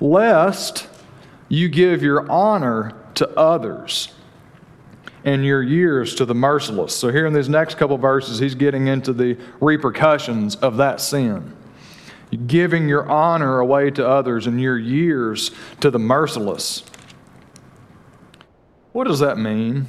Lest 0.00 0.88
you 1.48 1.68
give 1.68 2.02
your 2.02 2.28
honor 2.30 2.94
to 3.14 3.28
others 3.38 4.12
and 5.24 5.44
your 5.44 5.62
years 5.62 6.14
to 6.16 6.24
the 6.24 6.34
merciless. 6.34 6.96
So, 6.96 7.12
here 7.12 7.26
in 7.26 7.32
these 7.32 7.48
next 7.48 7.76
couple 7.76 7.96
verses, 7.98 8.38
he's 8.38 8.54
getting 8.54 8.88
into 8.88 9.12
the 9.12 9.38
repercussions 9.60 10.56
of 10.56 10.78
that 10.78 11.00
sin. 11.00 11.54
Giving 12.32 12.88
your 12.88 13.08
honor 13.10 13.58
away 13.58 13.90
to 13.90 14.08
others 14.08 14.46
and 14.46 14.58
your 14.60 14.78
years 14.78 15.50
to 15.80 15.90
the 15.90 15.98
merciless. 15.98 16.82
What 18.92 19.06
does 19.06 19.18
that 19.20 19.38
mean? 19.38 19.86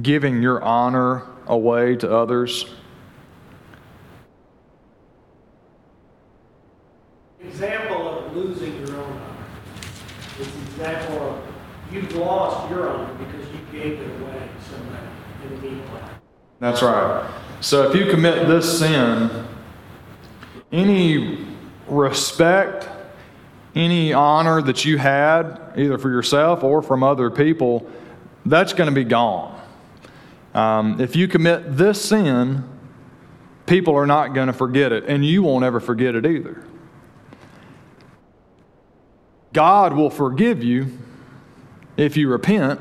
Giving 0.00 0.42
your 0.42 0.62
honor 0.62 1.22
away 1.46 1.96
to 1.96 2.14
others? 2.14 2.66
Example 7.40 8.18
of 8.18 8.36
losing 8.36 8.86
your 8.86 8.96
own 8.96 9.12
honor. 9.12 9.46
It's 10.38 10.54
an 10.54 10.62
example 10.62 11.30
of 11.30 11.42
you've 11.90 12.14
lost 12.16 12.70
your 12.70 12.88
honor 12.88 13.14
because 13.14 13.46
you 13.48 13.60
gave 13.72 13.98
it 13.98 14.20
away 14.20 14.32
to 14.32 14.70
somebody 14.70 15.06
in 15.44 15.54
the 15.54 15.68
meanwhile. 15.68 16.10
That's 16.60 16.82
right. 16.82 17.30
So 17.60 17.90
if 17.90 17.96
you 17.96 18.10
commit 18.10 18.46
this 18.46 18.78
sin, 18.78 19.46
any 20.72 21.46
respect, 21.88 22.88
any 23.74 24.12
honor 24.12 24.62
that 24.62 24.84
you 24.84 24.98
had, 24.98 25.60
either 25.76 25.98
for 25.98 26.10
yourself 26.10 26.62
or 26.62 26.82
from 26.82 27.02
other 27.02 27.30
people, 27.30 27.88
that's 28.46 28.72
going 28.72 28.88
to 28.88 28.94
be 28.94 29.04
gone. 29.04 29.60
Um, 30.54 31.00
if 31.00 31.14
you 31.14 31.28
commit 31.28 31.76
this 31.76 32.02
sin, 32.02 32.64
people 33.66 33.94
are 33.94 34.06
not 34.06 34.34
going 34.34 34.48
to 34.48 34.52
forget 34.52 34.92
it, 34.92 35.04
and 35.04 35.24
you 35.24 35.42
won't 35.42 35.64
ever 35.64 35.80
forget 35.80 36.14
it 36.14 36.26
either. 36.26 36.64
God 39.52 39.94
will 39.94 40.10
forgive 40.10 40.62
you 40.62 40.98
if 41.96 42.16
you 42.16 42.28
repent, 42.28 42.80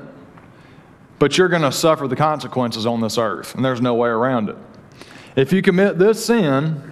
but 1.18 1.38
you're 1.38 1.50
going 1.50 1.64
to 1.64 1.72
suffer 1.72 2.08
the 2.08 2.16
consequences 2.16 2.86
on 2.86 3.02
this 3.02 3.18
earth, 3.18 3.56
and 3.56 3.66
there's 3.66 3.82
no 3.82 3.96
way 3.96 4.10
around 4.10 4.50
it. 4.50 4.58
If 5.36 5.52
you 5.52 5.62
commit 5.62 6.00
this 6.00 6.26
sin, 6.26 6.89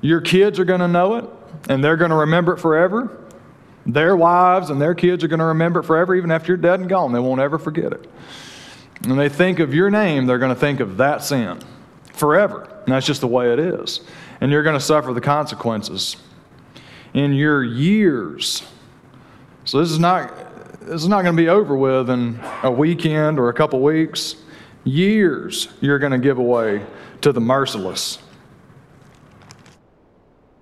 your 0.00 0.20
kids 0.20 0.58
are 0.58 0.64
going 0.64 0.80
to 0.80 0.88
know 0.88 1.16
it, 1.16 1.24
and 1.68 1.82
they're 1.82 1.96
going 1.96 2.10
to 2.10 2.16
remember 2.16 2.54
it 2.54 2.58
forever. 2.58 3.24
Their 3.86 4.16
wives 4.16 4.70
and 4.70 4.80
their 4.80 4.94
kids 4.94 5.24
are 5.24 5.28
going 5.28 5.40
to 5.40 5.46
remember 5.46 5.80
it 5.80 5.84
forever, 5.84 6.14
even 6.14 6.30
after 6.30 6.48
you're 6.48 6.56
dead 6.56 6.80
and 6.80 6.88
gone. 6.88 7.12
They 7.12 7.18
won't 7.18 7.40
ever 7.40 7.58
forget 7.58 7.92
it. 7.92 8.08
When 9.06 9.16
they 9.16 9.28
think 9.28 9.58
of 9.58 9.74
your 9.74 9.90
name, 9.90 10.26
they're 10.26 10.38
going 10.38 10.54
to 10.54 10.60
think 10.60 10.80
of 10.80 10.98
that 10.98 11.24
sin 11.24 11.60
forever. 12.12 12.68
And 12.84 12.92
that's 12.92 13.06
just 13.06 13.22
the 13.22 13.26
way 13.26 13.52
it 13.52 13.58
is. 13.58 14.00
And 14.40 14.52
you're 14.52 14.62
going 14.62 14.78
to 14.78 14.84
suffer 14.84 15.12
the 15.12 15.20
consequences 15.20 16.16
in 17.14 17.32
your 17.32 17.64
years. 17.64 18.62
So 19.64 19.78
this 19.78 19.90
is 19.90 19.98
not 19.98 20.34
this 20.80 21.02
is 21.02 21.08
not 21.08 21.22
going 21.22 21.36
to 21.36 21.42
be 21.42 21.48
over 21.48 21.76
with 21.76 22.10
in 22.10 22.40
a 22.62 22.70
weekend 22.70 23.38
or 23.38 23.48
a 23.48 23.54
couple 23.54 23.80
weeks. 23.80 24.36
Years 24.84 25.68
you're 25.80 25.98
going 25.98 26.12
to 26.12 26.18
give 26.18 26.38
away 26.38 26.84
to 27.20 27.32
the 27.32 27.40
merciless. 27.40 28.18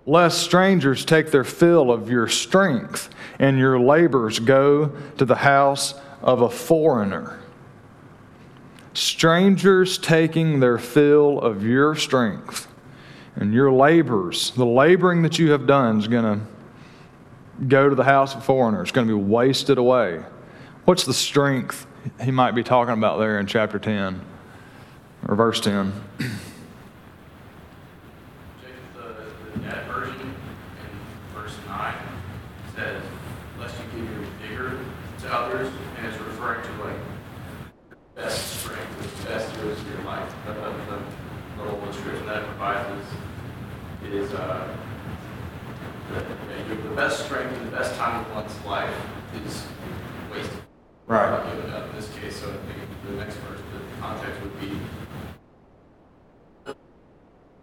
Lest 0.09 0.39
strangers 0.43 1.05
take 1.05 1.31
their 1.31 1.45
fill 1.45 1.93
of 1.93 2.11
your 2.11 2.29
strength 2.29 3.11
and 3.39 3.59
your 3.59 3.79
labors 3.79 4.39
go 4.39 4.91
to 5.19 5.25
the 5.25 5.37
house 5.37 5.95
of 6.23 6.41
a 6.41 6.49
foreigner. 6.49 7.39
Strangers 8.95 9.99
taking 9.99 10.61
their 10.61 10.79
fill 10.79 11.39
of 11.41 11.63
your 11.63 11.95
strength 11.95 12.67
and 13.37 13.53
your 13.53 13.71
labors, 13.71 14.51
the 14.53 14.65
laboring 14.67 15.23
that 15.23 15.39
you 15.39 15.51
have 15.51 15.67
done 15.67 15.99
is 15.99 16.09
going 16.09 16.25
to 16.25 16.41
go 17.67 17.89
to 17.89 17.95
the 17.95 18.05
house 18.05 18.35
of 18.35 18.45
foreigners. 18.45 18.89
It's 18.89 18.93
going 18.93 19.07
to 19.07 19.17
be 19.17 19.23
wasted 19.23 19.79
away. 19.79 20.23
What's 20.87 21.05
the 21.05 21.15
strength 21.15 21.87
he 22.23 22.31
might 22.31 22.53
be 22.53 22.63
talking 22.63 22.95
about 22.95 23.19
there 23.19 23.39
in 23.39 23.47
chapter 23.47 23.79
10 23.79 24.21
or 25.29 25.35
verse 25.37 25.61
10? 25.61 25.93
Check 26.19 26.31
the, 28.95 29.03
the 29.53 29.67
net 29.67 29.87
version 29.87 30.21
in 30.21 31.35
verse 31.35 31.55
nine 31.67 31.95
says, 32.75 33.03
lest 33.61 33.75
you 33.95 34.01
give 34.01 34.11
your 34.11 34.25
vigor 34.41 34.79
to 35.21 35.35
others, 35.35 35.71
and 35.99 36.07
it's 36.07 36.19
referring 36.19 36.63
to 36.63 36.85
like 36.85 36.97
best 38.15 38.61
strength, 38.61 39.23
the 39.23 39.29
best 39.29 39.55
years 39.57 39.79
of 39.79 39.89
your 39.91 40.03
life. 40.05 40.33
The, 40.47 40.53
the, 40.55 40.61
the 40.61 41.63
little 41.63 41.83
illustration 41.83 42.27
that 42.27 42.43
it 42.43 42.47
provides 42.47 43.05
is, 44.05 44.15
is 44.15 44.35
uh, 44.35 44.75
the, 46.15 46.75
the 46.75 46.95
best 46.95 47.25
strength 47.25 47.53
and 47.59 47.67
the 47.67 47.77
best 47.77 47.95
time 47.97 48.25
of 48.25 48.35
one's 48.35 48.65
life 48.65 48.95
is 49.45 49.67
wasted. 50.33 50.63
Right. 51.07 51.31
Not 51.31 51.55
given 51.55 51.71
up 51.73 51.89
in 51.91 51.97
this 51.97 52.11
case, 52.15 52.41
so 52.41 52.49
I 52.51 52.53
think 52.53 52.89
the 53.07 53.13
next 53.13 53.37
verse, 53.37 53.61
the 53.73 54.01
context 54.01 54.43
would 54.43 54.61
be 54.61 54.79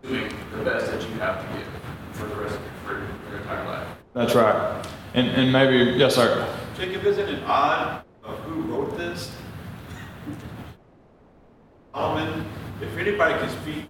doing 0.01 0.33
the 0.57 0.63
best 0.63 0.91
that 0.91 1.01
you 1.01 1.15
have 1.15 1.41
to 1.41 1.57
give 1.57 1.67
for 2.13 2.27
the 2.27 2.35
rest 2.35 2.55
of 2.55 2.61
for 2.85 2.93
your 3.29 3.39
entire 3.39 3.65
life. 3.65 3.87
That's 4.13 4.35
right. 4.35 4.85
And, 5.15 5.29
and 5.29 5.49
maybe, 5.53 5.93
yes, 5.97 6.15
sir. 6.15 6.45
Jacob, 6.77 7.05
isn't 7.05 7.29
it 7.29 7.41
odd 7.45 8.03
of 8.25 8.37
who 8.39 8.63
wrote 8.63 8.97
this? 8.97 9.31
Solomon, 11.93 12.45
if 12.81 12.97
anybody 12.97 13.33
can 13.39 13.49
speak 13.61 13.85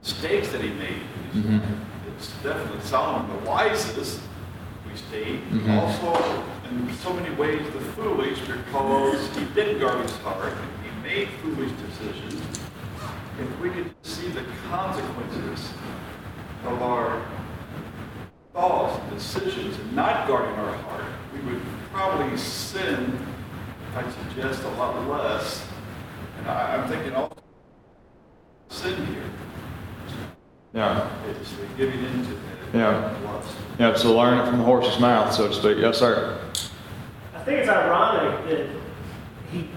mistakes 0.00 0.48
that 0.48 0.62
he 0.62 0.70
made, 0.70 1.02
Mhm. 1.34 1.60
it's 2.08 2.28
definitely 2.42 2.80
Solomon, 2.80 3.28
the 3.28 3.50
wisest, 3.50 4.20
we 4.88 4.96
state. 4.96 5.52
Mhm. 5.52 5.78
Also, 5.78 6.42
in 6.70 6.90
so 7.02 7.12
many 7.12 7.28
ways, 7.34 7.60
the 7.74 7.80
foolish, 7.92 8.40
because 8.40 9.36
he 9.36 9.44
didn't 9.54 9.80
guard 9.80 10.00
his 10.00 10.16
heart, 10.24 10.54
he 10.82 11.02
made 11.06 11.28
foolish 11.42 11.72
decisions. 11.72 12.40
If 13.38 13.60
we 13.60 13.68
could 13.68 13.94
see 14.02 14.28
the 14.28 14.44
consequences 14.70 15.68
of 16.66 16.80
our 16.82 17.20
thoughts 18.52 18.98
and 18.98 19.10
decisions 19.10 19.78
and 19.78 19.94
not 19.94 20.26
guarding 20.26 20.54
our 20.58 20.72
heart, 20.78 21.04
we 21.32 21.40
would 21.52 21.62
probably 21.92 22.36
sin, 22.36 23.18
I 23.96 24.02
suggest, 24.10 24.62
a 24.64 24.68
lot 24.70 25.08
less. 25.08 25.64
And 26.38 26.48
I, 26.48 26.76
I'm 26.76 26.88
thinking 26.88 27.14
also 27.14 27.36
sin 28.68 29.06
here. 29.06 29.22
Yeah. 30.74 31.08
It's 31.28 31.50
the 31.52 31.66
giving 31.76 32.04
into 32.04 32.30
the 32.72 32.78
Yeah. 32.78 33.12
lust. 33.24 33.48
Yeah, 33.78 33.94
so 33.96 34.16
learn 34.16 34.38
it 34.38 34.46
from 34.46 34.58
the 34.58 34.64
horse's 34.64 35.00
mouth, 35.00 35.32
so 35.32 35.48
to 35.48 35.54
speak. 35.54 35.78
Yes, 35.78 35.98
sir. 35.98 36.36
I 37.34 37.38
think 37.40 37.58
it's 37.60 37.68
ironic 37.68 38.48
that 38.48 38.66
he, 39.50 39.68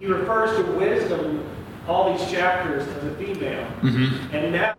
he 0.00 0.06
refers 0.06 0.56
to 0.56 0.62
wisdom 0.72 1.44
all 1.86 2.16
these 2.16 2.30
chapters 2.30 2.86
as 2.88 3.04
a 3.04 3.14
female. 3.16 3.66
Mm-hmm. 3.82 4.34
And 4.34 4.52
now 4.52 4.74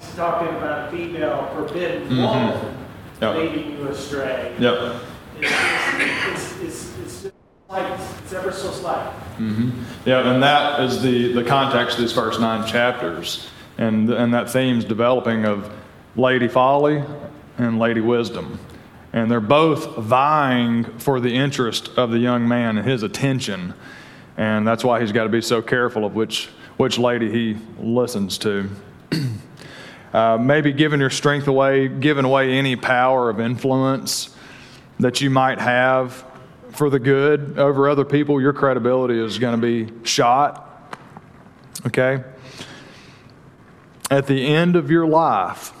he's 0.00 0.14
talking 0.14 0.48
about 0.56 0.88
a 0.88 0.96
female 0.96 1.48
forbidden 1.54 2.08
Mhm. 2.08 2.22
woman 2.22 2.76
Yep. 3.20 3.36
leading 3.36 3.78
you 3.78 3.88
astray. 3.88 4.52
Yep. 4.58 4.94
It's, 5.38 5.52
it's, 6.00 6.60
it's, 6.62 6.98
it's, 6.98 7.24
it's 7.26 7.34
like, 7.68 7.86
it's 8.24 8.32
ever 8.32 8.50
so 8.50 8.70
slight. 8.70 9.12
hmm 9.36 9.70
Yeah, 10.06 10.32
and 10.32 10.42
that 10.42 10.80
is 10.80 11.02
the, 11.02 11.32
the 11.34 11.44
context 11.44 11.96
of 11.98 12.02
these 12.02 12.12
first 12.12 12.40
nine 12.40 12.66
chapters. 12.66 13.48
And, 13.78 14.10
and 14.10 14.32
that 14.32 14.50
theme's 14.50 14.84
developing 14.84 15.44
of 15.44 15.70
Lady 16.16 16.48
Folly 16.48 17.02
and 17.58 17.78
Lady 17.78 18.00
Wisdom. 18.00 18.58
And 19.12 19.30
they're 19.30 19.40
both 19.40 19.96
vying 19.96 20.84
for 20.98 21.20
the 21.20 21.34
interest 21.34 21.88
of 21.96 22.10
the 22.10 22.18
young 22.18 22.46
man 22.46 22.78
and 22.78 22.88
his 22.88 23.02
attention. 23.02 23.74
And 24.36 24.66
that's 24.66 24.84
why 24.84 25.00
he's 25.00 25.12
got 25.12 25.24
to 25.24 25.28
be 25.28 25.40
so 25.40 25.62
careful 25.62 26.04
of 26.04 26.14
which, 26.14 26.48
which 26.76 26.98
lady 26.98 27.30
he 27.30 27.58
listens 27.78 28.38
to. 28.38 28.70
Uh, 30.14 30.38
maybe 30.38 30.72
giving 30.72 30.98
your 30.98 31.10
strength 31.10 31.46
away, 31.46 31.88
giving 31.88 32.24
away 32.24 32.52
any 32.52 32.74
power 32.74 33.28
of 33.28 33.38
influence 33.38 34.34
that 34.98 35.20
you 35.20 35.28
might 35.28 35.58
have 35.58 36.24
for 36.70 36.88
the 36.88 36.98
good 36.98 37.58
over 37.58 37.88
other 37.88 38.04
people, 38.04 38.40
your 38.40 38.52
credibility 38.52 39.22
is 39.22 39.38
going 39.38 39.60
to 39.60 39.60
be 39.60 39.92
shot. 40.06 40.96
Okay? 41.86 42.22
At 44.10 44.26
the 44.26 44.46
end 44.46 44.76
of 44.76 44.90
your 44.90 45.06
life, 45.06 45.72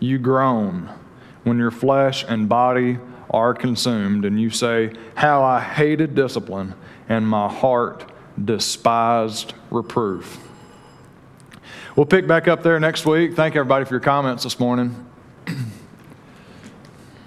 you 0.00 0.18
groan 0.18 0.90
when 1.44 1.58
your 1.58 1.70
flesh 1.70 2.24
and 2.26 2.48
body 2.48 2.98
are 3.30 3.54
consumed, 3.54 4.24
and 4.24 4.40
you 4.40 4.50
say, 4.50 4.92
How 5.14 5.42
I 5.42 5.60
hated 5.60 6.14
discipline, 6.14 6.74
and 7.08 7.26
my 7.26 7.48
heart 7.48 8.10
despised 8.42 9.54
reproof. 9.70 10.38
We'll 11.96 12.06
pick 12.06 12.26
back 12.26 12.48
up 12.48 12.62
there 12.62 12.80
next 12.80 13.06
week. 13.06 13.34
Thank 13.34 13.54
everybody 13.54 13.84
for 13.84 13.94
your 13.94 14.00
comments 14.00 14.44
this 14.44 14.58
morning. 14.58 15.06